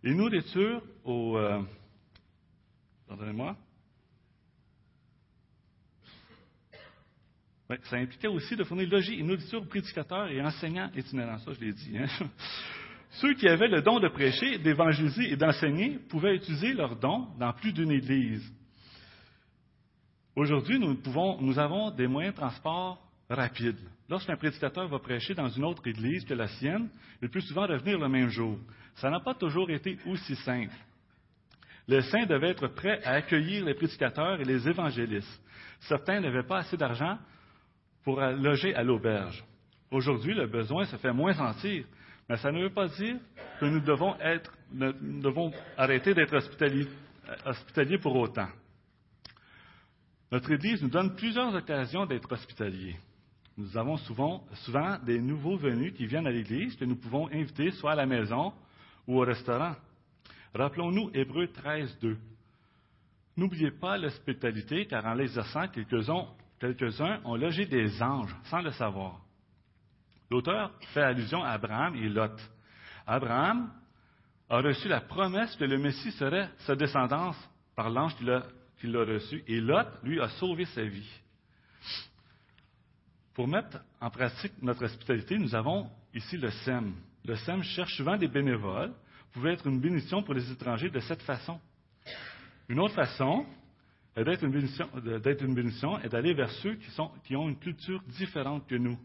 et 0.04 0.14
nourriture 0.14 0.82
aux. 1.04 1.36
Euh, 1.36 1.62
Pardonnez-moi. 3.08 3.56
Ça 7.84 7.96
impliquait 7.96 8.28
aussi 8.28 8.56
de 8.56 8.64
fournir 8.64 8.88
logis 8.88 9.18
et 9.18 9.22
nourriture 9.22 9.62
aux 9.62 9.66
prédicateurs 9.66 10.28
et 10.30 10.40
enseignants 10.40 10.90
itinérants. 10.96 11.38
Ça, 11.38 11.52
je 11.52 11.60
l'ai 11.64 11.72
dit. 11.72 11.96
Hein? 11.98 12.06
Ceux 13.12 13.34
qui 13.34 13.46
avaient 13.46 13.68
le 13.68 13.82
don 13.82 14.00
de 14.00 14.08
prêcher, 14.08 14.58
d'évangéliser 14.58 15.32
et 15.32 15.36
d'enseigner 15.36 15.98
pouvaient 16.08 16.36
utiliser 16.36 16.72
leur 16.72 16.96
don 16.96 17.28
dans 17.38 17.52
plus 17.52 17.72
d'une 17.72 17.90
église. 17.90 18.42
Aujourd'hui, 20.34 20.78
nous, 20.78 20.96
nous 21.40 21.58
avons 21.58 21.90
des 21.90 22.06
moyens 22.06 22.34
de 22.34 22.40
transport 22.40 22.98
rapides. 23.28 23.76
Lorsqu'un 24.08 24.36
prédicateur 24.36 24.88
va 24.88 24.98
prêcher 24.98 25.34
dans 25.34 25.48
une 25.48 25.64
autre 25.64 25.86
église 25.86 26.24
que 26.24 26.34
la 26.34 26.48
sienne, 26.48 26.88
il 27.20 27.28
peut 27.28 27.40
souvent 27.40 27.66
revenir 27.66 27.98
le 27.98 28.08
même 28.08 28.28
jour. 28.28 28.58
Ça 28.96 29.10
n'a 29.10 29.20
pas 29.20 29.34
toujours 29.34 29.70
été 29.70 29.98
aussi 30.06 30.34
simple. 30.36 30.74
Les 31.88 32.02
saints 32.02 32.26
devaient 32.26 32.50
être 32.50 32.68
prêts 32.68 33.02
à 33.04 33.12
accueillir 33.12 33.64
les 33.64 33.74
prédicateurs 33.74 34.40
et 34.40 34.44
les 34.44 34.68
évangélistes. 34.68 35.42
Certains 35.80 36.20
n'avaient 36.20 36.46
pas 36.46 36.58
assez 36.58 36.76
d'argent 36.76 37.18
pour 38.04 38.20
loger 38.20 38.74
à 38.74 38.82
l'auberge. 38.82 39.44
Aujourd'hui, 39.90 40.34
le 40.34 40.46
besoin 40.46 40.84
se 40.84 40.96
fait 40.96 41.12
moins 41.12 41.34
sentir, 41.34 41.84
mais 42.28 42.36
ça 42.36 42.50
ne 42.50 42.62
veut 42.62 42.72
pas 42.72 42.88
dire 42.88 43.16
que 43.60 43.66
nous 43.66 43.80
devons, 43.80 44.16
être, 44.20 44.52
nous 44.72 45.20
devons 45.20 45.52
arrêter 45.76 46.14
d'être 46.14 46.34
hospitaliers, 46.34 47.98
pour 47.98 48.16
autant. 48.16 48.48
Notre 50.30 50.50
Église 50.50 50.82
nous 50.82 50.88
donne 50.88 51.14
plusieurs 51.14 51.54
occasions 51.54 52.06
d'être 52.06 52.32
hospitaliers. 52.32 52.96
Nous 53.58 53.76
avons 53.76 53.98
souvent, 53.98 54.46
souvent 54.64 54.98
des 55.00 55.20
nouveaux 55.20 55.56
venus 55.56 55.92
qui 55.92 56.06
viennent 56.06 56.26
à 56.26 56.30
l'Église 56.30 56.74
que 56.76 56.86
nous 56.86 56.96
pouvons 56.96 57.28
inviter 57.28 57.70
soit 57.72 57.92
à 57.92 57.96
la 57.96 58.06
maison 58.06 58.52
ou 59.06 59.20
au 59.20 59.24
restaurant. 59.26 59.74
Rappelons-nous 60.54 61.10
Hébreu 61.12 61.48
13, 61.48 61.98
2. 62.00 62.16
N'oubliez 63.36 63.70
pas 63.70 63.98
l'hospitalité, 63.98 64.86
car 64.86 65.04
en 65.04 65.14
l'exerçant, 65.14 65.68
quelques-uns, 65.68 66.28
quelques-uns 66.62 67.20
ont 67.24 67.34
logé 67.34 67.66
des 67.66 68.00
anges 68.00 68.34
sans 68.44 68.62
le 68.62 68.70
savoir. 68.70 69.20
L'auteur 70.30 70.70
fait 70.94 71.02
allusion 71.02 71.42
à 71.42 71.50
Abraham 71.50 71.96
et 71.96 72.08
Lot. 72.08 72.40
Abraham 73.04 73.72
a 74.48 74.60
reçu 74.60 74.86
la 74.86 75.00
promesse 75.00 75.56
que 75.56 75.64
le 75.64 75.76
Messie 75.76 76.12
serait 76.12 76.48
sa 76.58 76.76
descendance 76.76 77.36
par 77.74 77.90
l'ange 77.90 78.14
qui 78.16 78.24
l'a 78.86 79.04
reçu. 79.04 79.42
Et 79.48 79.60
Lot, 79.60 79.88
lui, 80.04 80.20
a 80.20 80.28
sauvé 80.28 80.64
sa 80.66 80.84
vie. 80.84 81.10
Pour 83.34 83.48
mettre 83.48 83.78
en 84.00 84.10
pratique 84.10 84.52
notre 84.62 84.84
hospitalité, 84.84 85.38
nous 85.38 85.56
avons 85.56 85.90
ici 86.14 86.36
le 86.36 86.50
SEM. 86.50 86.94
Le 87.24 87.34
SEM 87.34 87.62
cherche 87.64 87.96
souvent 87.96 88.16
des 88.16 88.28
bénévoles, 88.28 88.92
pouvait 89.32 89.54
être 89.54 89.66
une 89.66 89.80
bénédiction 89.80 90.22
pour 90.22 90.34
les 90.34 90.48
étrangers 90.52 90.90
de 90.90 91.00
cette 91.00 91.22
façon. 91.22 91.60
Une 92.68 92.78
autre 92.78 92.94
façon 92.94 93.46
d'être 94.16 94.44
une 94.44 94.50
bénédiction, 94.50 94.88
d'être 95.02 95.42
une 95.42 95.54
bénédiction 95.54 95.98
est 96.00 96.08
d'aller 96.08 96.34
vers 96.34 96.50
ceux 96.50 96.74
qui, 96.74 96.90
sont, 96.90 97.10
qui 97.24 97.34
ont 97.34 97.48
une 97.48 97.58
culture 97.58 98.02
différente 98.08 98.66
que 98.68 98.74
nous. 98.74 98.98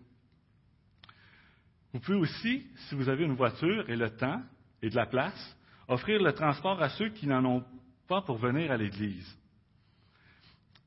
Vous 1.93 2.00
pouvez 2.00 2.17
aussi, 2.17 2.67
si 2.76 2.96
vous 2.96 3.08
avez 3.08 3.24
une 3.24 3.36
voiture 3.36 3.89
et 3.89 3.96
le 3.96 4.10
temps 4.10 4.41
et 4.82 4.89
de 4.89 4.96
la 4.96 5.06
place, 5.06 5.58
offrir 5.88 6.22
le 6.22 6.34
transport 6.34 6.82
à 6.82 6.89
ceux 6.89 7.10
qui 7.10 7.28
n'en 7.28 7.43
ont 7.46 7.63
pas 8.08 8.22
pour 8.22 8.38
venir 8.38 8.72
à 8.72 8.78
l'Église. 8.78 9.38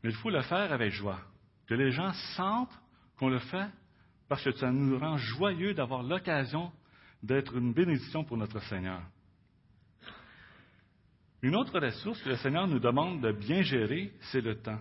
Mais 0.03 0.11
il 0.11 0.17
faut 0.17 0.31
le 0.31 0.43
faire 0.43 0.73
avec 0.73 0.93
joie, 0.93 1.21
que 1.67 1.75
les 1.75 1.91
gens 1.91 2.13
sentent 2.37 2.79
qu'on 3.19 3.29
le 3.29 3.39
fait 3.39 3.69
parce 4.29 4.45
que 4.45 4.53
ça 4.53 4.71
nous 4.71 4.99
rend 4.99 5.17
joyeux 5.17 5.75
d'avoir 5.75 6.03
l'occasion 6.03 6.71
d'être 7.23 7.57
une 7.57 7.73
bénédiction 7.73 8.25
pour 8.25 8.37
notre 8.37 8.61
Seigneur. 8.63 9.03
Une 11.43 11.57
autre 11.57 11.79
ressource 11.81 12.21
que 12.23 12.31
le 12.31 12.37
Seigneur 12.37 12.67
nous 12.67 12.79
demande 12.79 13.23
de 13.23 13.33
bien 13.33 13.63
gérer, 13.63 14.13
c'est 14.31 14.43
le 14.43 14.57
temps. 14.57 14.81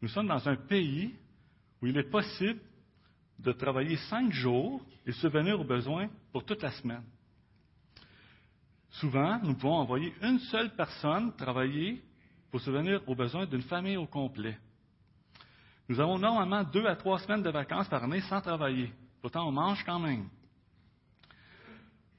Nous 0.00 0.08
sommes 0.08 0.28
dans 0.28 0.48
un 0.48 0.56
pays 0.56 1.14
où 1.82 1.86
il 1.86 1.96
est 1.96 2.10
possible 2.10 2.60
de 3.38 3.52
travailler 3.52 3.96
cinq 4.08 4.32
jours 4.32 4.84
et 5.06 5.12
subvenir 5.12 5.60
aux 5.60 5.64
besoins 5.64 6.08
pour 6.32 6.44
toute 6.44 6.62
la 6.62 6.70
semaine. 6.70 7.04
Souvent, 8.90 9.40
nous 9.42 9.54
pouvons 9.54 9.76
envoyer 9.76 10.14
une 10.22 10.38
seule 10.38 10.74
personne 10.74 11.34
travailler 11.36 12.02
pour 12.50 12.60
subvenir 12.60 13.02
aux 13.08 13.14
besoins 13.14 13.46
d'une 13.46 13.62
famille 13.62 13.96
au 13.96 14.06
complet. 14.06 14.56
Nous 15.88 16.00
avons 16.00 16.18
normalement 16.18 16.62
deux 16.64 16.86
à 16.86 16.96
trois 16.96 17.18
semaines 17.18 17.42
de 17.42 17.50
vacances 17.50 17.88
par 17.88 18.04
année 18.04 18.20
sans 18.22 18.40
travailler. 18.40 18.92
Pourtant, 19.20 19.48
on 19.48 19.52
mange 19.52 19.84
quand 19.84 19.98
même. 19.98 20.28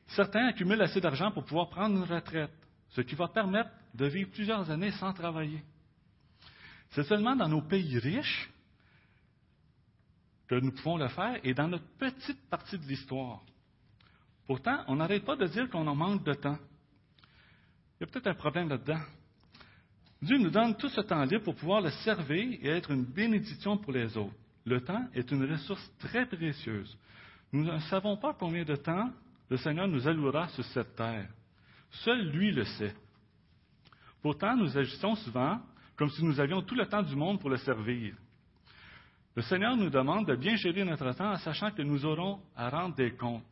Certains 0.07 0.47
accumulent 0.47 0.81
assez 0.81 1.01
d'argent 1.01 1.31
pour 1.31 1.45
pouvoir 1.45 1.69
prendre 1.69 1.97
une 1.97 2.03
retraite, 2.03 2.51
ce 2.95 3.01
qui 3.01 3.15
va 3.15 3.27
permettre 3.27 3.69
de 3.93 4.05
vivre 4.05 4.31
plusieurs 4.31 4.71
années 4.71 4.91
sans 4.91 5.11
travailler. 5.11 5.61
C'est 6.91 7.03
seulement 7.03 7.35
dans 7.35 7.49
nos 7.49 7.61
pays 7.61 7.99
riches 7.99 8.49
que 10.47 10.55
nous 10.55 10.71
pouvons 10.71 10.95
le 10.97 11.09
faire 11.09 11.39
et 11.43 11.53
dans 11.53 11.67
notre 11.67 11.87
petite 11.97 12.49
partie 12.49 12.77
de 12.77 12.85
l'histoire. 12.85 13.41
Pourtant, 14.47 14.85
on 14.87 14.95
n'arrête 14.95 15.25
pas 15.25 15.35
de 15.35 15.45
dire 15.47 15.69
qu'on 15.69 15.85
en 15.87 15.95
manque 15.95 16.23
de 16.23 16.33
temps. 16.35 16.57
Il 17.99 18.01
y 18.01 18.03
a 18.03 18.07
peut-être 18.07 18.27
un 18.27 18.35
problème 18.35 18.69
là-dedans. 18.69 19.01
Dieu 20.21 20.37
nous 20.37 20.49
donne 20.49 20.77
tout 20.77 20.89
ce 20.89 21.01
temps 21.01 21.23
libre 21.25 21.43
pour 21.43 21.55
pouvoir 21.55 21.81
le 21.81 21.91
servir 21.91 22.59
et 22.61 22.67
être 22.67 22.91
une 22.91 23.03
bénédiction 23.03 23.77
pour 23.77 23.91
les 23.91 24.15
autres. 24.15 24.35
Le 24.65 24.81
temps 24.81 25.05
est 25.13 25.29
une 25.31 25.51
ressource 25.51 25.91
très 25.99 26.25
précieuse. 26.27 26.97
Nous 27.51 27.65
ne 27.65 27.77
savons 27.79 28.15
pas 28.15 28.33
combien 28.33 28.63
de 28.63 28.75
temps 28.75 29.11
le 29.49 29.57
Seigneur 29.57 29.87
nous 29.87 30.07
allouera 30.07 30.47
sur 30.49 30.63
cette 30.65 30.95
terre. 30.95 31.27
Seul 32.03 32.29
lui 32.29 32.51
le 32.51 32.65
sait. 32.65 32.93
Pourtant, 34.21 34.55
nous 34.55 34.77
agissons 34.77 35.15
souvent 35.15 35.61
comme 35.95 36.09
si 36.09 36.23
nous 36.23 36.39
avions 36.39 36.61
tout 36.61 36.75
le 36.75 36.85
temps 36.87 37.03
du 37.03 37.15
monde 37.15 37.39
pour 37.39 37.49
le 37.49 37.57
servir. 37.57 38.15
Le 39.35 39.41
Seigneur 39.41 39.75
nous 39.75 39.89
demande 39.89 40.27
de 40.27 40.35
bien 40.35 40.55
gérer 40.55 40.83
notre 40.83 41.11
temps 41.13 41.31
en 41.31 41.37
sachant 41.37 41.71
que 41.71 41.81
nous 41.81 42.05
aurons 42.05 42.39
à 42.55 42.69
rendre 42.69 42.95
des 42.95 43.11
comptes. 43.11 43.43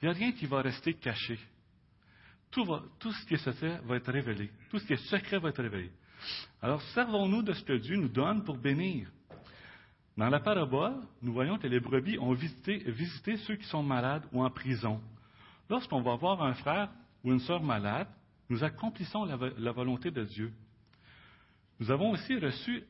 Il 0.00 0.08
n'y 0.08 0.14
a 0.14 0.16
rien 0.16 0.32
qui 0.32 0.46
va 0.46 0.62
rester 0.62 0.94
caché. 0.94 1.38
Tout, 2.50 2.64
ce 2.64 3.26
qui 3.26 3.34
est 3.34 3.38
secret 3.38 3.80
va 3.84 3.96
être 3.96 4.12
révélé. 4.12 4.50
Tout 4.70 4.78
ce 4.78 4.86
qui 4.86 4.92
est 4.92 5.08
secret 5.08 5.38
va 5.38 5.48
être 5.48 5.62
révélé. 5.62 5.90
Alors, 6.60 6.82
servons-nous 6.94 7.42
de 7.42 7.52
ce 7.52 7.64
que 7.64 7.72
Dieu 7.74 7.96
nous 7.96 8.08
donne 8.08 8.44
pour 8.44 8.58
bénir. 8.58 9.08
Dans 10.16 10.28
la 10.28 10.40
parabole, 10.40 10.96
nous 11.22 11.32
voyons 11.32 11.56
que 11.56 11.66
les 11.66 11.80
brebis 11.80 12.18
ont 12.18 12.34
visité, 12.34 13.36
ceux 13.38 13.56
qui 13.56 13.64
sont 13.64 13.82
malades 13.82 14.24
ou 14.32 14.44
en 14.44 14.50
prison. 14.50 15.00
Lorsqu'on 15.70 16.02
va 16.02 16.16
voir 16.16 16.42
un 16.42 16.54
frère 16.54 16.90
ou 17.24 17.32
une 17.32 17.40
sœur 17.40 17.62
malade, 17.62 18.08
nous 18.48 18.62
accomplissons 18.62 19.24
la, 19.24 19.38
la, 19.58 19.72
volonté 19.72 20.10
de 20.10 20.24
Dieu. 20.24 20.52
Nous 21.80 21.90
avons 21.90 22.10
aussi 22.10 22.36
reçu 22.36 22.84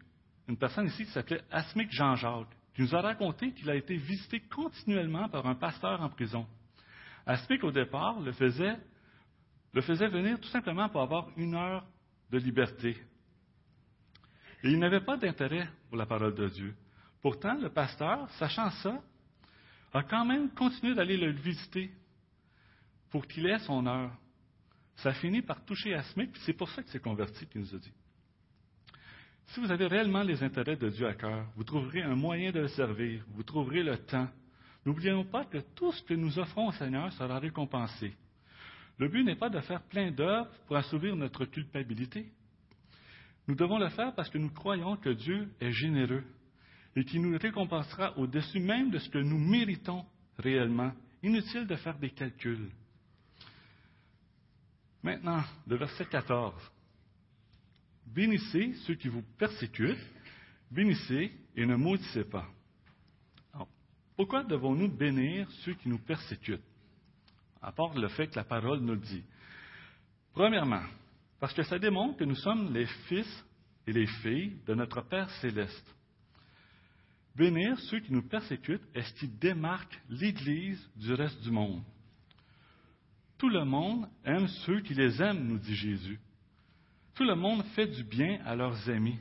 une 0.48 0.56
personne 0.56 0.86
ici 0.86 1.04
qui 1.04 1.10
s'appelait 1.12 1.42
Asmic 1.50 1.90
Jean-Jacques, 1.92 2.56
qui 2.74 2.82
nous 2.82 2.94
a 2.94 3.00
raconté 3.00 3.52
qu'il 3.52 3.70
a 3.70 3.76
été 3.76 3.96
visité 3.96 4.40
continuellement 4.40 5.28
par 5.28 5.46
un 5.46 5.54
pasteur 5.54 6.00
en 6.00 6.08
prison. 6.08 6.46
Asmic, 7.26 7.62
au 7.62 7.70
départ, 7.70 8.20
le 8.20 8.32
faisait, 8.32 8.76
le 9.72 9.80
faisait 9.82 10.08
venir 10.08 10.40
tout 10.40 10.48
simplement 10.48 10.88
pour 10.88 11.02
avoir 11.02 11.28
une 11.36 11.54
heure 11.54 11.86
de 12.30 12.38
liberté. 12.38 12.96
Et 14.64 14.70
il 14.70 14.78
n'avait 14.78 15.00
pas 15.00 15.16
d'intérêt 15.16 15.68
pour 15.88 15.96
la 15.96 16.06
parole 16.06 16.34
de 16.34 16.48
Dieu. 16.48 16.74
Pourtant, 17.20 17.54
le 17.54 17.68
pasteur, 17.68 18.28
sachant 18.32 18.70
ça, 18.70 19.00
a 19.92 20.02
quand 20.02 20.24
même 20.24 20.50
continué 20.50 20.94
d'aller 20.94 21.16
le 21.16 21.32
visiter 21.32 21.92
pour 23.10 23.26
qu'il 23.26 23.46
ait 23.46 23.58
son 23.60 23.86
heure. 23.86 24.10
Ça 25.02 25.08
a 25.08 25.14
fini 25.14 25.42
par 25.42 25.64
toucher 25.64 25.94
Asmic, 25.94 26.30
puis 26.30 26.42
c'est 26.46 26.52
pour 26.52 26.70
ça 26.70 26.82
qu'il 26.82 26.92
s'est 26.92 27.00
converti, 27.00 27.44
qu'il 27.48 27.60
nous 27.60 27.74
a 27.74 27.78
dit. 27.78 27.92
Si 29.46 29.58
vous 29.58 29.70
avez 29.72 29.88
réellement 29.88 30.22
les 30.22 30.40
intérêts 30.44 30.76
de 30.76 30.88
Dieu 30.90 31.08
à 31.08 31.14
cœur, 31.14 31.44
vous 31.56 31.64
trouverez 31.64 32.02
un 32.02 32.14
moyen 32.14 32.52
de 32.52 32.60
le 32.60 32.68
servir, 32.68 33.24
vous 33.30 33.42
trouverez 33.42 33.82
le 33.82 33.98
temps. 33.98 34.28
N'oublions 34.86 35.24
pas 35.24 35.44
que 35.44 35.58
tout 35.74 35.90
ce 35.90 36.02
que 36.04 36.14
nous 36.14 36.38
offrons 36.38 36.68
au 36.68 36.72
Seigneur 36.72 37.12
sera 37.14 37.40
récompensé. 37.40 38.14
Le 38.98 39.08
but 39.08 39.24
n'est 39.24 39.36
pas 39.36 39.50
de 39.50 39.58
faire 39.60 39.82
plein 39.82 40.12
d'œuvres 40.12 40.48
pour 40.68 40.76
assouvir 40.76 41.16
notre 41.16 41.46
culpabilité. 41.46 42.30
Nous 43.48 43.56
devons 43.56 43.78
le 43.78 43.88
faire 43.88 44.14
parce 44.14 44.30
que 44.30 44.38
nous 44.38 44.50
croyons 44.50 44.96
que 44.96 45.10
Dieu 45.10 45.48
est 45.60 45.72
généreux 45.72 46.22
et 46.94 47.04
qu'il 47.04 47.22
nous 47.22 47.36
récompensera 47.36 48.16
au-dessus 48.18 48.60
même 48.60 48.90
de 48.90 48.98
ce 48.98 49.08
que 49.08 49.18
nous 49.18 49.38
méritons 49.38 50.04
réellement. 50.38 50.92
Inutile 51.24 51.66
de 51.66 51.74
faire 51.74 51.98
des 51.98 52.10
calculs. 52.10 52.70
Maintenant, 55.02 55.42
le 55.66 55.76
verset 55.76 56.06
14. 56.06 56.54
Bénissez 58.06 58.74
ceux 58.86 58.94
qui 58.94 59.08
vous 59.08 59.22
persécutent, 59.38 59.98
bénissez 60.70 61.32
et 61.56 61.66
ne 61.66 61.76
maudissez 61.76 62.24
pas. 62.24 62.46
pourquoi 64.16 64.44
devons-nous 64.44 64.88
bénir 64.88 65.50
ceux 65.64 65.74
qui 65.74 65.88
nous 65.88 65.98
persécutent, 65.98 66.62
à 67.60 67.72
part 67.72 67.94
le 67.94 68.08
fait 68.08 68.28
que 68.28 68.36
la 68.36 68.44
parole 68.44 68.80
nous 68.80 68.94
le 68.94 69.00
dit? 69.00 69.24
Premièrement, 70.32 70.84
parce 71.40 71.54
que 71.54 71.62
ça 71.64 71.78
démontre 71.78 72.18
que 72.18 72.24
nous 72.24 72.36
sommes 72.36 72.72
les 72.72 72.86
fils 73.08 73.44
et 73.86 73.92
les 73.92 74.06
filles 74.06 74.56
de 74.66 74.74
notre 74.74 75.00
Père 75.02 75.28
céleste. 75.40 75.96
Bénir 77.34 77.78
ceux 77.80 78.00
qui 78.00 78.12
nous 78.12 78.22
persécutent 78.22 78.86
est 78.94 79.02
ce 79.02 79.14
qui 79.14 79.28
démarque 79.28 80.00
l'Église 80.08 80.88
du 80.96 81.14
reste 81.14 81.40
du 81.42 81.50
monde. 81.50 81.82
Tout 83.42 83.48
le 83.48 83.64
monde 83.64 84.08
aime 84.24 84.46
ceux 84.46 84.82
qui 84.82 84.94
les 84.94 85.20
aiment, 85.20 85.48
nous 85.48 85.58
dit 85.58 85.74
Jésus. 85.74 86.20
Tout 87.16 87.24
le 87.24 87.34
monde 87.34 87.64
fait 87.74 87.88
du 87.88 88.04
bien 88.04 88.38
à 88.46 88.54
leurs 88.54 88.88
amis. 88.88 89.18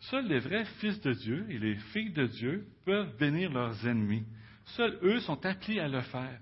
Seuls 0.00 0.26
les 0.26 0.40
vrais 0.40 0.64
fils 0.80 1.00
de 1.02 1.12
Dieu 1.12 1.46
et 1.48 1.56
les 1.56 1.76
filles 1.76 2.10
de 2.10 2.26
Dieu 2.26 2.66
peuvent 2.84 3.16
bénir 3.16 3.52
leurs 3.52 3.86
ennemis. 3.86 4.26
Seuls 4.64 4.98
eux 5.04 5.20
sont 5.20 5.46
appelés 5.46 5.78
à 5.78 5.86
le 5.86 6.00
faire. 6.00 6.40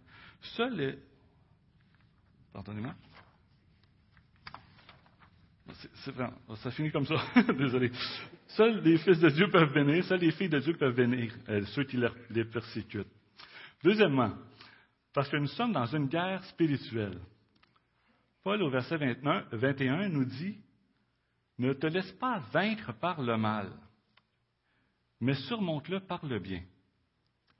Seuls 0.57 0.75
les... 0.75 0.99
Pardonnez-moi. 2.55 2.94
ça 6.57 6.70
finit 6.70 6.90
comme 6.90 7.05
ça. 7.05 7.22
Désolé. 7.59 7.92
Seuls 8.49 8.81
les 8.83 8.96
fils 8.96 9.18
de 9.18 9.29
Dieu 9.29 9.51
peuvent 9.51 9.75
bénir, 9.75 10.03
seuls 10.05 10.20
les 10.20 10.33
filles 10.33 10.49
de 10.49 10.61
Dieu 10.61 10.79
peuvent 10.79 10.96
bénir 10.96 11.31
euh, 11.51 11.62
ceux 11.75 11.85
qui 11.85 11.99
les 12.31 12.44
persécutent. 12.46 13.07
Deuxièmement, 13.85 14.33
parce 15.16 15.31
que 15.31 15.38
nous 15.38 15.46
sommes 15.46 15.72
dans 15.72 15.87
une 15.87 16.09
guerre 16.09 16.44
spirituelle. 16.44 17.18
Paul, 18.44 18.62
au 18.62 18.68
verset 18.68 18.98
21, 18.98 20.11
nous 20.11 20.26
dit 20.26 20.61
Ne 21.57 21.72
te 21.72 21.87
laisse 21.87 22.12
pas 22.12 22.40
vaincre 22.52 22.92
par 22.92 23.22
le 23.22 23.38
mal, 23.38 23.72
mais 25.22 25.33
surmonte-le 25.33 26.00
par 26.00 26.26
le 26.26 26.38
bien. 26.38 26.62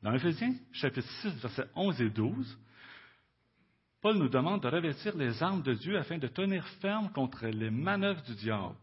Dans 0.03 0.12
Ephésiens, 0.12 0.53
chapitre 0.71 1.09
6, 1.23 1.31
versets 1.40 1.71
11 1.75 2.03
et 2.03 2.11
12, 2.11 2.59
Paul 4.03 4.19
nous 4.19 4.29
demande 4.29 4.62
de 4.62 4.69
revêtir 4.69 5.16
les 5.16 5.42
armes 5.42 5.62
de 5.62 5.73
Dieu 5.73 5.97
afin 5.97 6.19
de 6.19 6.29
tenir 6.29 6.69
ferme 6.83 7.11
contre 7.11 7.47
les 7.47 7.71
manœuvres 7.71 8.21
du 8.21 8.35
diable. 8.35 8.77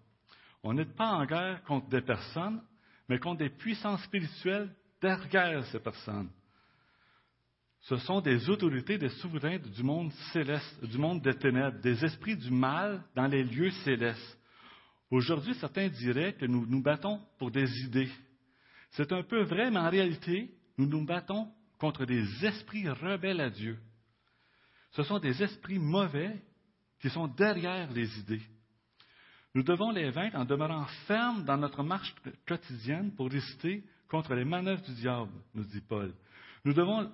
On 0.63 0.73
n'est 0.73 0.85
pas 0.85 1.11
en 1.11 1.27
guerre 1.27 1.61
contre 1.65 1.89
des 1.89 2.01
personnes, 2.01 2.59
mais 3.07 3.19
contre 3.19 3.37
des 3.37 3.51
puissances 3.51 4.03
spirituelles 4.05 4.73
derrière 4.99 5.63
ces 5.65 5.79
personnes. 5.79 6.31
Ce 7.83 7.97
sont 7.97 8.21
des 8.21 8.49
autorités, 8.49 8.97
des 8.97 9.09
souverains 9.09 9.57
du 9.57 9.83
monde 9.83 10.11
céleste, 10.31 10.85
du 10.85 10.97
monde 10.97 11.21
des 11.21 11.35
ténèbres, 11.35 11.79
des 11.81 12.03
esprits 12.05 12.37
du 12.37 12.49
mal 12.49 13.03
dans 13.13 13.27
les 13.27 13.43
lieux 13.43 13.71
célestes. 13.83 14.39
Aujourd'hui, 15.11 15.53
certains 15.55 15.89
diraient 15.89 16.33
que 16.33 16.45
nous 16.45 16.65
nous 16.65 16.81
battons 16.81 17.19
pour 17.37 17.51
des 17.51 17.69
idées. 17.81 18.09
C'est 18.91 19.11
un 19.11 19.23
peu 19.23 19.43
vrai, 19.43 19.69
mais 19.69 19.79
en 19.79 19.89
réalité, 19.89 20.49
nous 20.77 20.87
nous 20.87 21.05
battons 21.05 21.51
contre 21.77 22.05
des 22.05 22.23
esprits 22.45 22.87
rebelles 22.87 23.41
à 23.41 23.49
Dieu. 23.49 23.77
Ce 24.91 25.03
sont 25.03 25.19
des 25.19 25.43
esprits 25.43 25.79
mauvais 25.79 26.41
qui 27.01 27.09
sont 27.09 27.27
derrière 27.27 27.91
les 27.91 28.17
idées. 28.19 28.41
Nous 29.53 29.63
devons 29.63 29.91
les 29.91 30.09
vaincre 30.09 30.37
en 30.37 30.45
demeurant 30.45 30.85
fermes 31.05 31.43
dans 31.43 31.57
notre 31.57 31.83
marche 31.83 32.15
quotidienne 32.47 33.13
pour 33.13 33.29
résister 33.29 33.83
contre 34.07 34.35
les 34.35 34.45
manœuvres 34.45 34.83
du 34.83 34.93
diable, 34.93 35.33
nous 35.53 35.65
dit 35.65 35.81
Paul. 35.81 36.13
Nous 36.63 36.73
devons. 36.73 37.11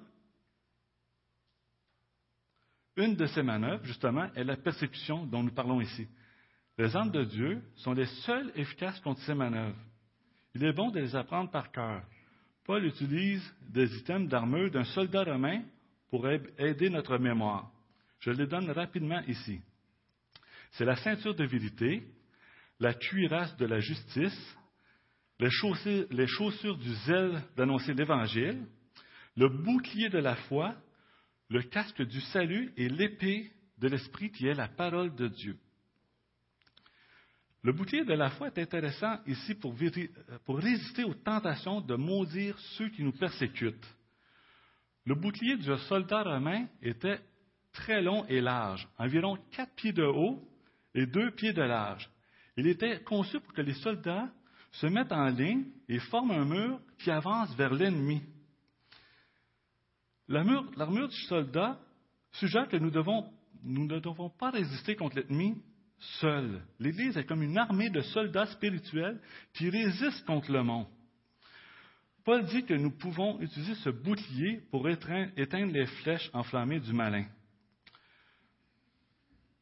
Une 3.00 3.16
de 3.16 3.28
ces 3.28 3.44
manœuvres, 3.44 3.86
justement, 3.86 4.30
est 4.36 4.44
la 4.44 4.58
persécution 4.58 5.26
dont 5.26 5.42
nous 5.42 5.54
parlons 5.54 5.80
ici. 5.80 6.06
Les 6.78 6.94
armes 6.98 7.12
de 7.12 7.24
Dieu 7.24 7.62
sont 7.78 7.94
les 7.94 8.08
seules 8.26 8.52
efficaces 8.56 9.00
contre 9.00 9.22
ces 9.22 9.34
manœuvres. 9.34 9.80
Il 10.54 10.66
est 10.66 10.74
bon 10.74 10.92
de 10.92 11.00
les 11.00 11.16
apprendre 11.16 11.50
par 11.50 11.72
cœur. 11.72 12.04
Paul 12.66 12.84
utilise 12.84 13.42
des 13.70 13.96
items 14.00 14.28
d'armure 14.28 14.70
d'un 14.70 14.84
soldat 14.84 15.24
romain 15.24 15.64
pour 16.10 16.28
aider 16.28 16.90
notre 16.90 17.18
mémoire. 17.18 17.72
Je 18.20 18.32
les 18.32 18.48
donne 18.48 18.70
rapidement 18.70 19.22
ici. 19.30 19.62
C'est 20.72 20.84
la 20.84 20.98
ceinture 20.98 21.36
de 21.36 21.46
vérité, 21.46 22.04
la 22.82 22.94
cuirasse 22.94 23.56
de 23.56 23.66
la 23.66 23.80
justice, 23.80 24.58
les 25.40 25.50
chaussures, 25.50 26.06
les 26.12 26.28
chaussures 26.28 26.78
du 26.78 26.94
zèle 27.06 27.44
d'annoncer 27.56 27.94
l'Évangile, 27.94 28.66
le 29.38 29.48
bouclier 29.48 30.10
de 30.10 30.20
la 30.20 30.36
foi, 30.36 30.76
le 31.50 31.64
casque 31.64 32.02
du 32.04 32.22
salut 32.22 32.72
et 32.78 32.90
l'épée 32.90 33.52
de 33.80 33.88
l'Esprit 33.88 34.32
qui 34.32 34.48
est 34.48 34.54
la 34.54 34.68
parole 34.68 35.16
de 35.16 35.28
Dieu. 35.28 35.58
Le 37.62 37.74
bouclier 37.74 38.06
de 38.06 38.14
la 38.14 38.30
foi 38.30 38.48
est 38.48 38.60
intéressant 38.60 39.20
ici 39.28 39.56
pour, 39.56 39.76
résister 40.48 41.04
aux 41.04 41.14
tentations 41.14 41.82
de 41.82 41.96
maudire 41.96 42.58
ceux 42.78 42.90
qui 42.90 43.04
nous 43.04 43.12
persécutent. 43.12 43.88
Le 45.06 45.16
bouclier 45.16 45.58
du 45.58 45.76
soldat 45.88 46.24
romain 46.24 46.68
était 46.82 47.20
très 47.74 48.02
long 48.02 48.26
et 48.28 48.40
large, 48.40 48.88
environ 48.98 49.38
quatre 49.52 49.74
pieds 49.76 49.92
de 49.92 50.04
haut 50.04 50.42
et 50.94 51.06
deux 51.06 51.32
pieds 51.32 51.54
de 51.54 51.62
large. 51.62 52.10
Il 52.56 52.68
était 52.68 53.02
conçu 53.04 53.40
pour 53.40 53.54
que 53.54 53.62
les 53.62 53.74
soldats 53.74 54.30
se 54.72 54.88
mettent 54.88 55.12
en 55.12 55.30
ligne 55.30 55.66
et 55.88 56.00
forment 56.00 56.32
un 56.32 56.46
mur 56.46 56.80
qui 57.00 57.12
avance 57.12 57.54
vers 57.56 57.74
l'ennemi. 57.74 58.22
L'armure 60.30 61.08
du 61.08 61.22
soldat 61.28 61.80
suggère 62.34 62.70
que 62.70 62.78
nous, 62.78 62.92
ne 63.63 64.00
devons 64.00 64.30
pas 64.30 64.52
résister 64.52 64.96
contre 64.96 65.18
l'ennemi 65.18 65.62
seul. 66.22 66.62
L'Église 66.80 67.18
est 67.18 67.26
comme 67.26 67.42
une 67.42 67.58
armée 67.58 67.89
de 67.89 68.02
soldats 68.02 68.46
spirituels 68.46 69.20
qui 69.54 69.70
résistent 69.70 70.26
contre 70.26 70.52
le 70.52 70.63
monde. 70.63 70.88
Paul 72.24 72.46
dit 72.46 72.63
que 72.63 72.76
nous 72.76 72.92
pouvons 72.92 73.42
utiliser 73.42 73.74
ce 73.76 73.89
bouclier 73.89 74.62
pour 74.70 74.88
éteindre 74.88 75.74
les 75.74 75.88
flèches 75.88 76.30
enflammées 76.34 76.80
du 76.80 76.94
malin. 76.94 77.26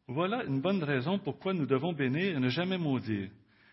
Voilà 0.07 0.43
une 0.43 0.61
bonne 0.61 0.83
raison 0.83 1.17
pourquoi 1.17 1.53
nous 1.53 1.65
devons 1.65 1.93
bénir 1.93 2.35
et 2.35 2.39
ne 2.39 2.49
jamais 2.49 2.77
maudire. 2.77 3.29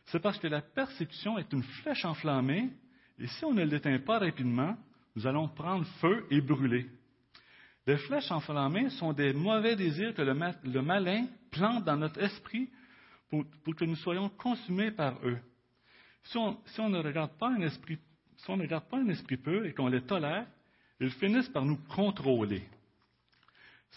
C'est 0.07 0.21
parce 0.21 0.39
que 0.39 0.47
la 0.47 0.61
persécution 0.63 1.39
est 1.39 1.53
une 1.53 1.63
flèche 1.63 2.05
enflammée, 2.05 2.71
et 3.19 3.27
si 3.27 3.45
on 3.45 3.53
ne 3.53 3.65
l'éteint 3.65 3.99
pas 3.99 4.19
rapidement, 4.19 4.77
nous 5.15 5.27
allons 5.27 5.49
prendre 5.49 5.87
feu 6.01 6.27
et 6.31 6.41
brûler. 6.41 6.87
Les 7.87 7.99
flèches 7.99 8.31
enflammées 8.31 8.91
sont 8.91 9.13
des 9.13 9.33
mauvais 9.33 9.77
désirs 9.77 10.15
que 10.15 10.23
le, 10.23 10.83
malin 10.83 11.27
plante 11.51 11.85
dans 11.85 11.97
notre 11.97 12.21
esprit 12.21 12.71
pour, 13.29 13.45
que 13.77 13.85
nous 13.85 13.97
soyons 13.97 14.29
consumés 14.31 14.91
par 14.91 15.19
eux. 15.25 15.39
Si 16.25 16.39
on, 16.39 16.89
ne 16.89 17.03
regarde 17.03 17.37
pas 17.39 17.51
un 17.51 17.61
esprit, 17.61 17.99
si 18.39 18.51
on 18.51 18.57
ne 18.57 18.63
regarde 18.63 18.89
pas 18.89 18.97
un 18.97 19.09
esprit 19.09 19.37
pur 19.37 19.67
et 19.67 19.75
qu'on 19.75 19.89
les 19.89 20.03
tolère, 20.03 20.47
ils 21.01 21.11
finissent 21.11 21.51
par 21.51 21.65
nous 21.65 21.77
contrôler. 21.95 22.67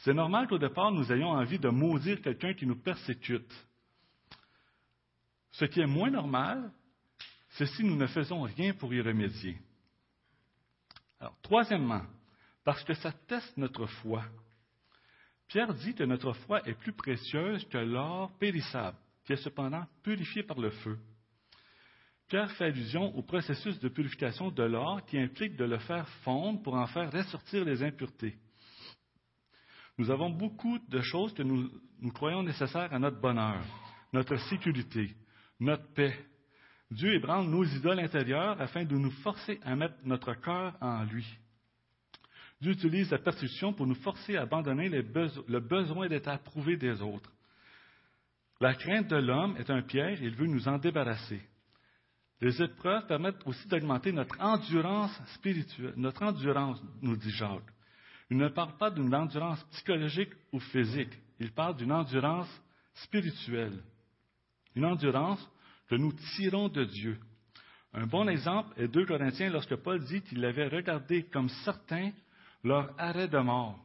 C'est 0.04 0.14
normal 0.14 0.48
qu'au 0.48 0.58
départ, 0.58 0.92
nous 0.92 1.12
ayons 1.12 1.30
envie 1.30 1.58
de 1.58 1.70
maudire 1.70 2.22
quelqu'un 2.22 2.54
qui 2.54 2.66
nous 2.66 2.76
persécute. 2.76 3.54
Ce 5.52 5.66
qui 5.66 5.80
est 5.80 5.88
moins 5.88 6.12
normal, 6.12 6.72
c'est 7.52 7.66
si 7.66 7.84
nous 7.84 7.96
ne 7.96 8.06
faisons 8.08 8.42
rien 8.42 8.74
pour 8.74 8.94
y 8.94 9.02
remédier. 9.02 9.58
Troisièmement, 11.42 12.04
parce 12.64 12.84
que 12.84 12.94
ça 12.94 13.12
teste 13.28 13.58
notre 13.58 13.86
foi. 13.86 14.24
Pierre 15.48 15.74
dit 15.74 15.96
que 15.96 16.04
notre 16.04 16.34
foi 16.34 16.68
est 16.68 16.74
plus 16.74 16.94
précieuse 16.94 17.66
que 17.70 17.78
l'or 17.78 18.32
périssable, 18.38 18.98
qui 19.26 19.34
est 19.34 19.44
cependant 19.44 19.86
purifié 20.04 20.44
par 20.44 20.60
le 20.60 20.70
feu. 20.70 20.98
Pierre 22.28 22.52
fait 22.52 22.66
allusion 22.66 23.16
au 23.16 23.22
processus 23.22 23.80
de 23.80 23.88
purification 23.88 24.52
de 24.52 24.64
l'or 24.64 25.06
qui 25.06 25.18
implique 25.18 25.56
de 25.56 25.64
le 25.64 25.78
faire 25.80 26.08
fondre 26.24 26.62
pour 26.62 26.76
en 26.76 26.86
faire 26.88 27.12
ressortir 27.12 27.64
les 27.64 27.82
impuretés. 27.82 28.36
Nous 29.98 30.12
avons 30.12 30.30
beaucoup 30.30 30.78
de 30.78 31.02
choses 31.02 31.34
que 31.34 31.44
nous 31.44 32.12
croyons 32.14 32.44
nécessaires 32.44 32.94
à 32.94 33.00
notre 33.00 33.20
bonheur, 33.20 33.64
notre 34.12 34.36
sécurité, 34.50 35.16
notre 35.60 35.88
paix. 35.94 36.14
Dieu 36.90 37.14
ébranle 37.16 37.50
nos 37.50 37.66
idoles 37.66 38.00
intérieures 38.00 38.60
afin 38.62 38.86
de 38.86 38.96
nous 38.96 39.12
forcer 39.12 39.60
à 39.64 39.76
mettre 39.76 39.96
notre 40.04 40.34
cœur 40.36 40.76
en 40.80 41.04
lui. 41.04 41.28
Dieu 42.62 42.72
utilise 42.72 43.12
la 43.12 43.20
persécution 43.20 43.74
pour 43.74 43.86
nous 43.86 43.96
forcer 43.96 44.36
à 44.36 44.44
abandonner 44.44 44.90
le 44.90 45.60
besoin 45.60 46.08
d'être 46.08 46.28
approuvé 46.28 46.78
des 46.78 47.02
autres. 47.02 47.32
La 48.60 48.74
crainte 48.74 49.08
de 49.08 49.18
l'homme 49.18 49.56
est 49.58 49.70
un 49.70 49.84
piège 49.84 50.22
et 50.22 50.26
il 50.26 50.36
veut 50.36 50.48
nous 50.48 50.68
en 50.68 50.80
débarrasser. 50.80 51.42
Les 52.42 52.62
épreuves 52.62 53.06
permettent 53.08 53.46
aussi 53.46 53.68
d'augmenter 53.68 54.12
notre 54.12 54.40
endurance 54.40 55.16
spirituelle, 55.36 55.94
notre 55.98 56.24
endurance, 56.24 56.82
nous 57.02 57.16
dit 57.16 57.32
Jacques. 57.32 57.62
Il 58.30 58.38
ne 58.38 58.50
parle 58.50 58.78
pas 58.78 58.92
d'une 58.92 59.14
endurance 59.14 59.64
psychologique 59.72 60.34
ou 60.52 60.60
physique, 60.60 61.18
il 61.40 61.52
parle 61.52 61.78
d'une 61.78 61.92
endurance 61.92 62.50
spirituelle. 62.96 63.82
Une 64.76 64.86
endurance 64.86 65.48
que 65.88 65.96
nous 65.96 66.14
tirons 66.36 66.70
de 66.70 66.84
Dieu. 66.84 67.20
Un 67.94 68.06
bon 68.06 68.28
exemple 68.28 68.74
est 68.80 68.88
2 68.88 69.06
Corinthiens 69.06 69.50
lorsque 69.50 69.76
Paul 69.76 70.04
dit 70.04 70.22
qu'il 70.22 70.44
avait 70.46 70.68
regardé 70.68 71.24
comme 71.24 71.50
certains 71.66 72.12
leur 72.64 72.94
arrêt 73.00 73.28
de 73.28 73.40
mort, 73.40 73.80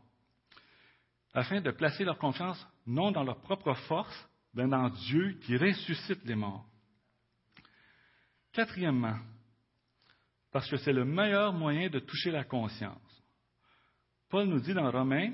afin 1.34 1.60
de 1.60 1.70
placer 1.70 2.04
leur 2.04 2.18
confiance 2.18 2.66
non 2.86 3.12
dans 3.12 3.22
leur 3.22 3.40
propre 3.40 3.72
force, 3.86 4.28
mais 4.54 4.66
dans 4.66 4.88
Dieu 4.90 5.38
qui 5.44 5.56
ressuscite 5.56 6.24
les 6.24 6.34
morts. 6.34 6.66
Quatrièmement, 8.52 9.18
parce 10.50 10.68
que 10.68 10.76
c'est 10.76 10.92
le 10.92 11.04
meilleur 11.04 11.52
moyen 11.52 11.88
de 11.88 12.00
toucher 12.00 12.30
la 12.30 12.44
conscience. 12.44 13.22
Paul 14.28 14.46
nous 14.46 14.60
dit 14.60 14.74
dans 14.74 14.90
Romains 14.90 15.32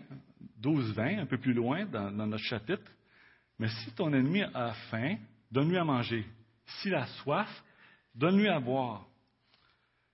12, 0.58 0.92
20, 0.94 1.18
un 1.20 1.26
peu 1.26 1.38
plus 1.38 1.52
loin 1.52 1.86
dans, 1.86 2.10
dans 2.10 2.26
notre 2.26 2.44
chapitre, 2.44 2.90
mais 3.58 3.68
si 3.68 3.92
ton 3.92 4.12
ennemi 4.12 4.42
a 4.42 4.72
faim, 4.90 5.16
donne-lui 5.50 5.78
à 5.78 5.84
manger. 5.84 6.24
S'il 6.80 6.94
a 6.94 7.06
soif, 7.06 7.48
donne-lui 8.14 8.48
à 8.48 8.60
boire. 8.60 9.06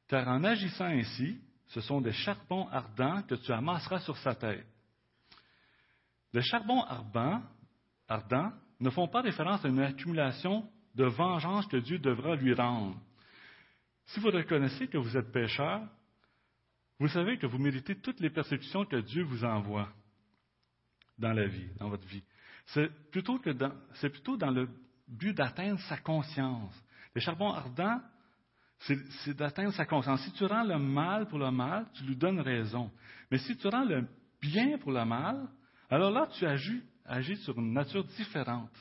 Car 0.08 0.28
en 0.28 0.44
agissant 0.44 0.86
ainsi, 0.86 1.40
ce 1.68 1.80
sont 1.80 2.00
des 2.00 2.12
charbons 2.12 2.68
ardents 2.68 3.22
que 3.22 3.34
tu 3.34 3.52
amasseras 3.52 4.00
sur 4.00 4.16
sa 4.18 4.34
tête. 4.34 4.66
Les 6.32 6.42
charbons 6.42 6.82
ardents, 8.08 8.52
ne 8.80 8.90
font 8.90 9.08
pas 9.08 9.22
référence 9.22 9.64
à 9.64 9.68
une 9.68 9.80
accumulation 9.80 10.68
de 10.94 11.04
vengeance 11.04 11.66
que 11.66 11.76
Dieu 11.78 11.98
devra 11.98 12.36
lui 12.36 12.54
rendre. 12.54 13.00
Si 14.06 14.20
vous 14.20 14.30
reconnaissez 14.30 14.88
que 14.88 14.98
vous 14.98 15.16
êtes 15.16 15.32
pécheur, 15.32 15.80
vous 16.98 17.08
savez 17.08 17.38
que 17.38 17.46
vous 17.46 17.58
méritez 17.58 17.96
toutes 17.96 18.20
les 18.20 18.30
persécutions 18.30 18.84
que 18.84 18.96
Dieu 18.96 19.22
vous 19.22 19.44
envoie 19.44 19.88
dans 21.18 21.32
la 21.32 21.46
vie, 21.46 21.68
dans 21.78 21.88
votre 21.88 22.06
vie. 22.06 22.22
C'est 22.66 22.90
plutôt 23.10 23.38
dans 24.36 24.50
le 24.50 24.68
but 25.08 25.34
d'atteindre 25.34 25.80
sa 25.80 25.96
conscience. 25.98 26.74
Les 27.14 27.20
charbons 27.20 27.52
ardents, 27.52 28.00
c'est 28.78 29.34
d'atteindre 29.34 29.72
sa 29.72 29.86
conscience. 29.86 30.20
Si 30.22 30.32
tu 30.32 30.44
rends 30.44 30.64
le 30.64 30.78
mal 30.78 31.26
pour 31.28 31.38
le 31.38 31.50
mal, 31.50 31.86
tu 31.94 32.04
lui 32.04 32.16
donnes 32.16 32.40
raison. 32.40 32.90
Mais 33.30 33.38
si 33.38 33.56
tu 33.56 33.68
rends 33.68 33.84
le 33.84 34.06
bien 34.40 34.78
pour 34.78 34.92
le 34.92 35.04
mal, 35.04 35.48
alors 35.90 36.10
là, 36.10 36.28
tu 36.38 36.46
agis, 36.46 37.36
sur 37.38 37.58
une 37.58 37.72
nature 37.72 38.04
différente. 38.04 38.76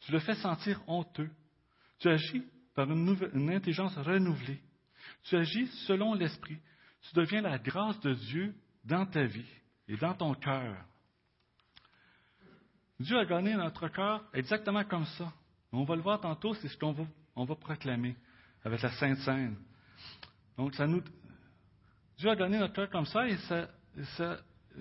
Tu 0.00 0.12
le 0.12 0.18
fais 0.18 0.34
sentir 0.34 0.82
honteux. 0.88 1.30
Tu 1.98 2.08
agis 2.08 2.42
par 2.74 2.90
une 2.90 3.50
intelligence 3.50 3.96
renouvelée. 3.96 4.60
Tu 5.24 5.36
agis 5.36 5.66
selon 5.86 6.14
l'esprit. 6.14 6.58
Tu 7.02 7.14
deviens 7.14 7.42
la 7.42 7.58
grâce 7.58 8.00
de 8.00 8.14
Dieu 8.14 8.54
dans 8.84 9.06
ta 9.06 9.24
vie 9.24 9.48
et 9.88 9.96
dans 9.96 10.14
ton 10.14 10.34
cœur. 10.34 10.76
Dieu 13.02 13.18
a 13.18 13.24
gagné 13.24 13.54
notre 13.54 13.88
cœur 13.88 14.22
exactement 14.32 14.84
comme 14.84 15.04
ça. 15.04 15.32
On 15.72 15.84
va 15.84 15.96
le 15.96 16.02
voir 16.02 16.20
tantôt, 16.20 16.54
c'est 16.54 16.68
ce 16.68 16.78
qu'on 16.78 16.92
va, 16.92 17.54
proclamer 17.56 18.14
avec 18.64 18.80
la 18.80 18.92
Sainte 18.92 19.18
Seine. 19.18 19.56
Donc, 20.56 20.74
ça 20.74 20.86
nous, 20.86 21.02
Dieu 22.16 22.30
a 22.30 22.36
gagné 22.36 22.58
notre 22.58 22.74
cœur 22.74 22.90
comme 22.90 23.06
ça, 23.06 23.26
et 23.28 23.36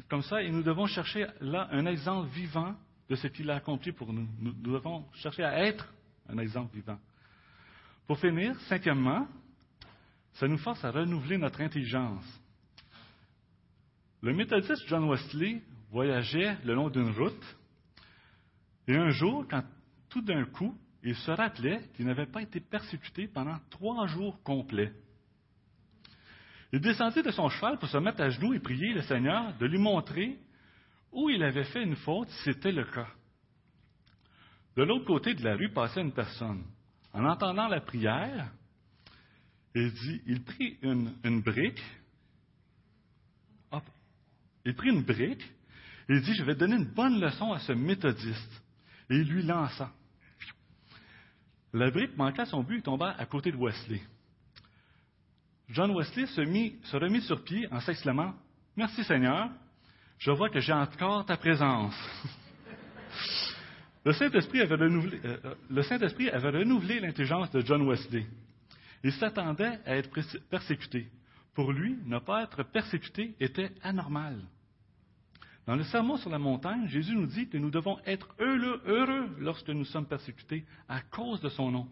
comme 0.08 0.22
ça, 0.22 0.44
et 0.44 0.52
nous 0.52 0.62
devons 0.62 0.86
chercher 0.86 1.28
là 1.40 1.68
un 1.72 1.86
exemple 1.88 2.30
vivant 2.30 2.76
de 3.10 3.16
ce 3.16 3.28
qu'il 3.28 3.50
a 3.50 3.56
accompli 3.56 3.92
pour. 3.92 4.14
Nous, 4.14 4.28
nous 4.40 4.54
devons 4.54 5.06
chercher 5.16 5.44
à 5.44 5.66
être 5.66 5.92
un 6.30 6.38
exemple 6.38 6.76
vivant. 6.76 7.00
Pour 8.06 8.20
finir, 8.20 8.56
cinquièmement, 8.62 9.28
ça 10.34 10.48
nous 10.48 10.60
force 10.60 10.84
à 10.86 10.92
renouveler 10.92 11.38
notre 11.38 11.62
intelligence. 11.62 12.26
Le 14.22 14.34
méthodiste 14.34 14.88
John 14.88 15.10
Wesley 15.10 15.64
voyageait 15.90 16.58
le 16.64 16.76
long 16.76 16.90
d'une 16.90 17.10
route 17.12 17.58
et 18.92 18.98
un 18.98 19.12
jour, 19.12 19.46
quand 19.50 19.64
tout 20.10 20.22
d'un 20.22 20.44
coup, 20.44 20.78
il 21.02 21.16
se 21.16 21.32
rappelait 21.32 21.82
qu'il 21.94 22.06
n'avait 22.06 22.26
pas 22.26 22.42
été 22.42 22.60
persécuté 22.60 23.30
pendant 23.30 23.58
trois 23.70 24.06
jours 24.08 24.44
complets. 24.44 24.92
Il 26.74 26.82
descendit 26.82 27.22
de 27.22 27.32
son 27.32 27.48
cheval 27.48 27.80
pour 27.80 27.88
se 27.88 27.98
mettre 27.98 28.22
à 28.22 28.30
genoux 28.30 28.54
et 28.54 28.60
prier 28.60 28.94
le 28.94 29.02
Seigneur 29.04 29.56
de 29.58 29.66
lui 29.66 29.78
montrer 29.78 30.38
où 31.14 31.30
il 31.30 31.42
avait 31.42 31.64
fait 31.64 31.84
une 31.84 31.96
faute, 31.96 32.28
c'était 32.44 32.74
le 32.74 32.84
cas. 32.84 33.08
De 34.76 34.84
l'autre 34.84 35.06
côté 35.06 35.36
de 35.36 35.44
la 35.44 35.56
rue 35.56 35.72
passait 35.72 36.02
une 36.02 36.14
personne. 36.14 36.66
En 37.14 37.24
entendant 37.24 37.70
la 37.70 37.80
prière, 37.80 38.52
il 39.74 39.94
dit, 39.94 40.22
il 40.26 40.44
prit 40.44 40.78
une, 40.82 41.14
une 41.24 41.42
brique, 41.42 41.82
hop, 43.72 43.84
il 44.66 44.76
prit 44.76 44.90
une 44.90 45.04
brique, 45.04 45.44
et 46.10 46.16
il 46.16 46.22
dit, 46.22 46.34
je 46.34 46.44
vais 46.44 46.56
donner 46.56 46.76
une 46.76 46.94
bonne 46.94 47.22
leçon 47.22 47.54
à 47.54 47.60
ce 47.60 47.72
méthodiste. 47.72 48.61
Et 49.12 49.18
il 49.18 49.28
lui 49.28 49.44
lança. 49.44 49.92
La 51.74 51.92
brique 51.92 52.16
manqua 52.16 52.46
son 52.46 52.64
but 52.64 52.80
et 52.80 52.82
tomba 52.82 53.14
à 53.18 53.26
côté 53.26 53.52
de 53.52 53.58
Wesley. 53.58 54.02
John 55.70 55.92
Wesley 55.92 56.28
se, 56.28 56.42
mit, 56.42 56.80
se 56.84 56.96
remit 56.96 57.22
sur 57.22 57.44
pied 57.44 57.68
en 57.72 57.82
s'exclamant 57.82 58.34
Merci 58.78 59.04
Seigneur, 59.04 59.50
je 60.18 60.32
vois 60.32 60.50
que 60.50 60.62
j'ai 60.62 60.72
encore 60.72 61.26
ta 61.26 61.36
présence. 61.36 61.94
Euh, 64.08 64.14
euh, 64.14 65.56
le 65.70 65.84
Saint-Esprit 65.84 66.30
avait 66.30 66.50
renouvelé 66.50 67.00
l'intelligence 67.00 67.52
de 67.52 67.62
John 67.62 67.88
Wesley. 67.88 68.26
Il 69.04 69.12
s'attendait 69.14 69.80
à 69.86 69.98
être 69.98 70.10
persécuté. 70.50 71.08
Pour 71.54 71.72
lui, 71.72 72.00
ne 72.06 72.18
pas 72.18 72.44
être 72.44 72.64
persécuté 72.64 73.36
était 73.40 73.72
anormal. 73.84 74.42
Dans 75.68 75.76
le 75.76 75.84
Sermon 75.84 76.18
sur 76.18 76.30
la 76.30 76.40
montagne, 76.40 76.88
Jésus 76.88 77.16
nous 77.16 77.28
dit 77.28 77.48
que 77.48 77.58
nous 77.58 77.70
devons 77.70 78.00
être 78.06 78.28
heureux, 78.40 79.30
lorsque 79.40 79.70
nous 79.70 79.86
sommes 79.86 80.08
persécutés 80.08 80.66
à 80.90 81.02
cause 81.02 81.40
de 81.42 81.50
son 81.50 81.72
nom. 81.72 81.88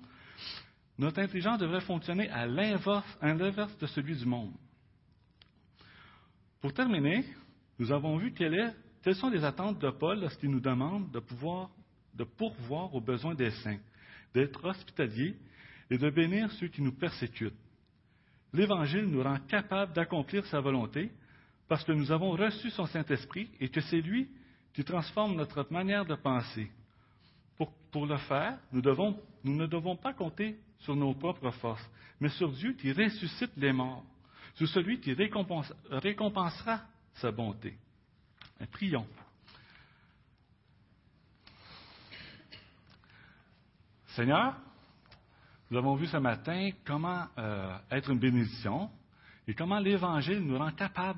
Notre 0.98 1.20
intelligence 1.20 1.60
devrait 1.60 1.82
fonctionner 1.82 2.30
à 2.30 2.46
l'inverse 2.46 3.78
de 3.78 3.88
celui 3.88 4.18
du 4.18 4.26
monde. 4.26 4.54
Pour 6.62 6.74
terminer, 6.74 7.24
nous 7.78 7.92
avons 7.92 8.18
vu 8.18 8.34
quelles, 8.34 8.74
sont 9.14 9.30
les 9.30 9.44
attentes 9.44 9.80
de 9.80 9.90
Paul 9.92 10.20
lorsqu'il 10.20 10.50
nous 10.50 10.60
demande 10.60 11.10
de, 11.12 11.20
pouvoir, 11.20 11.70
de 12.16 12.26
pourvoir 12.26 12.94
aux 12.94 13.02
besoins 13.02 13.36
des 13.36 13.52
saints, 13.52 13.80
d'être 14.34 14.66
hospitaliers 14.66 15.38
et 15.90 15.98
de 15.98 16.10
bénir 16.10 16.52
ceux 16.54 16.68
qui 16.68 16.82
nous 16.82 16.92
persécutent. 16.92 17.54
L'Évangile 18.52 19.06
nous 19.06 19.24
rend 19.24 19.40
capables 19.48 19.94
d'accomplir 19.94 20.46
sa 20.48 20.60
volonté 20.60 21.12
parce 21.70 21.84
que 21.84 21.92
nous 21.92 22.12
avons 22.12 22.32
reçu 22.32 22.72
son 22.72 22.88
Saint-Esprit 22.88 23.50
et 23.60 23.70
que 23.70 23.80
c'est 23.80 24.02
lui 24.02 24.28
qui 24.74 24.84
transforme 24.84 25.36
notre 25.36 25.66
manière 25.72 26.04
de 26.04 26.16
penser. 26.16 26.70
Pour, 27.92 28.06
le 28.06 28.18
faire, 28.18 28.58
nous, 28.72 28.82
ne 29.44 29.66
devons 29.66 29.96
pas 29.96 30.14
compter 30.14 30.60
sur 30.80 30.96
nos 30.96 31.14
propres 31.16 31.50
forces, 31.52 31.88
mais 32.20 32.30
sur 32.30 32.52
Dieu 32.52 32.74
qui 32.74 32.92
ressuscite 32.92 33.52
les 33.58 33.74
morts, 33.74 34.04
sur 34.54 34.68
celui 34.68 35.00
qui 35.00 35.14
récompensera 35.14 36.82
sa 37.16 37.32
bonté. 37.32 37.76
prions. 38.72 39.08
Seigneur, 44.16 44.56
nous 45.72 45.78
avons 45.78 45.96
vu 45.96 46.06
ce 46.06 46.18
matin 46.18 46.70
comment 46.86 47.26
euh, 47.40 47.76
être 47.90 48.12
une 48.12 48.20
bénédiction 48.20 48.90
et 49.50 49.56
comment 49.56 49.80
l'Évangile 49.80 50.42
nous 50.42 50.60
rend 50.60 50.70
capable 50.70 51.18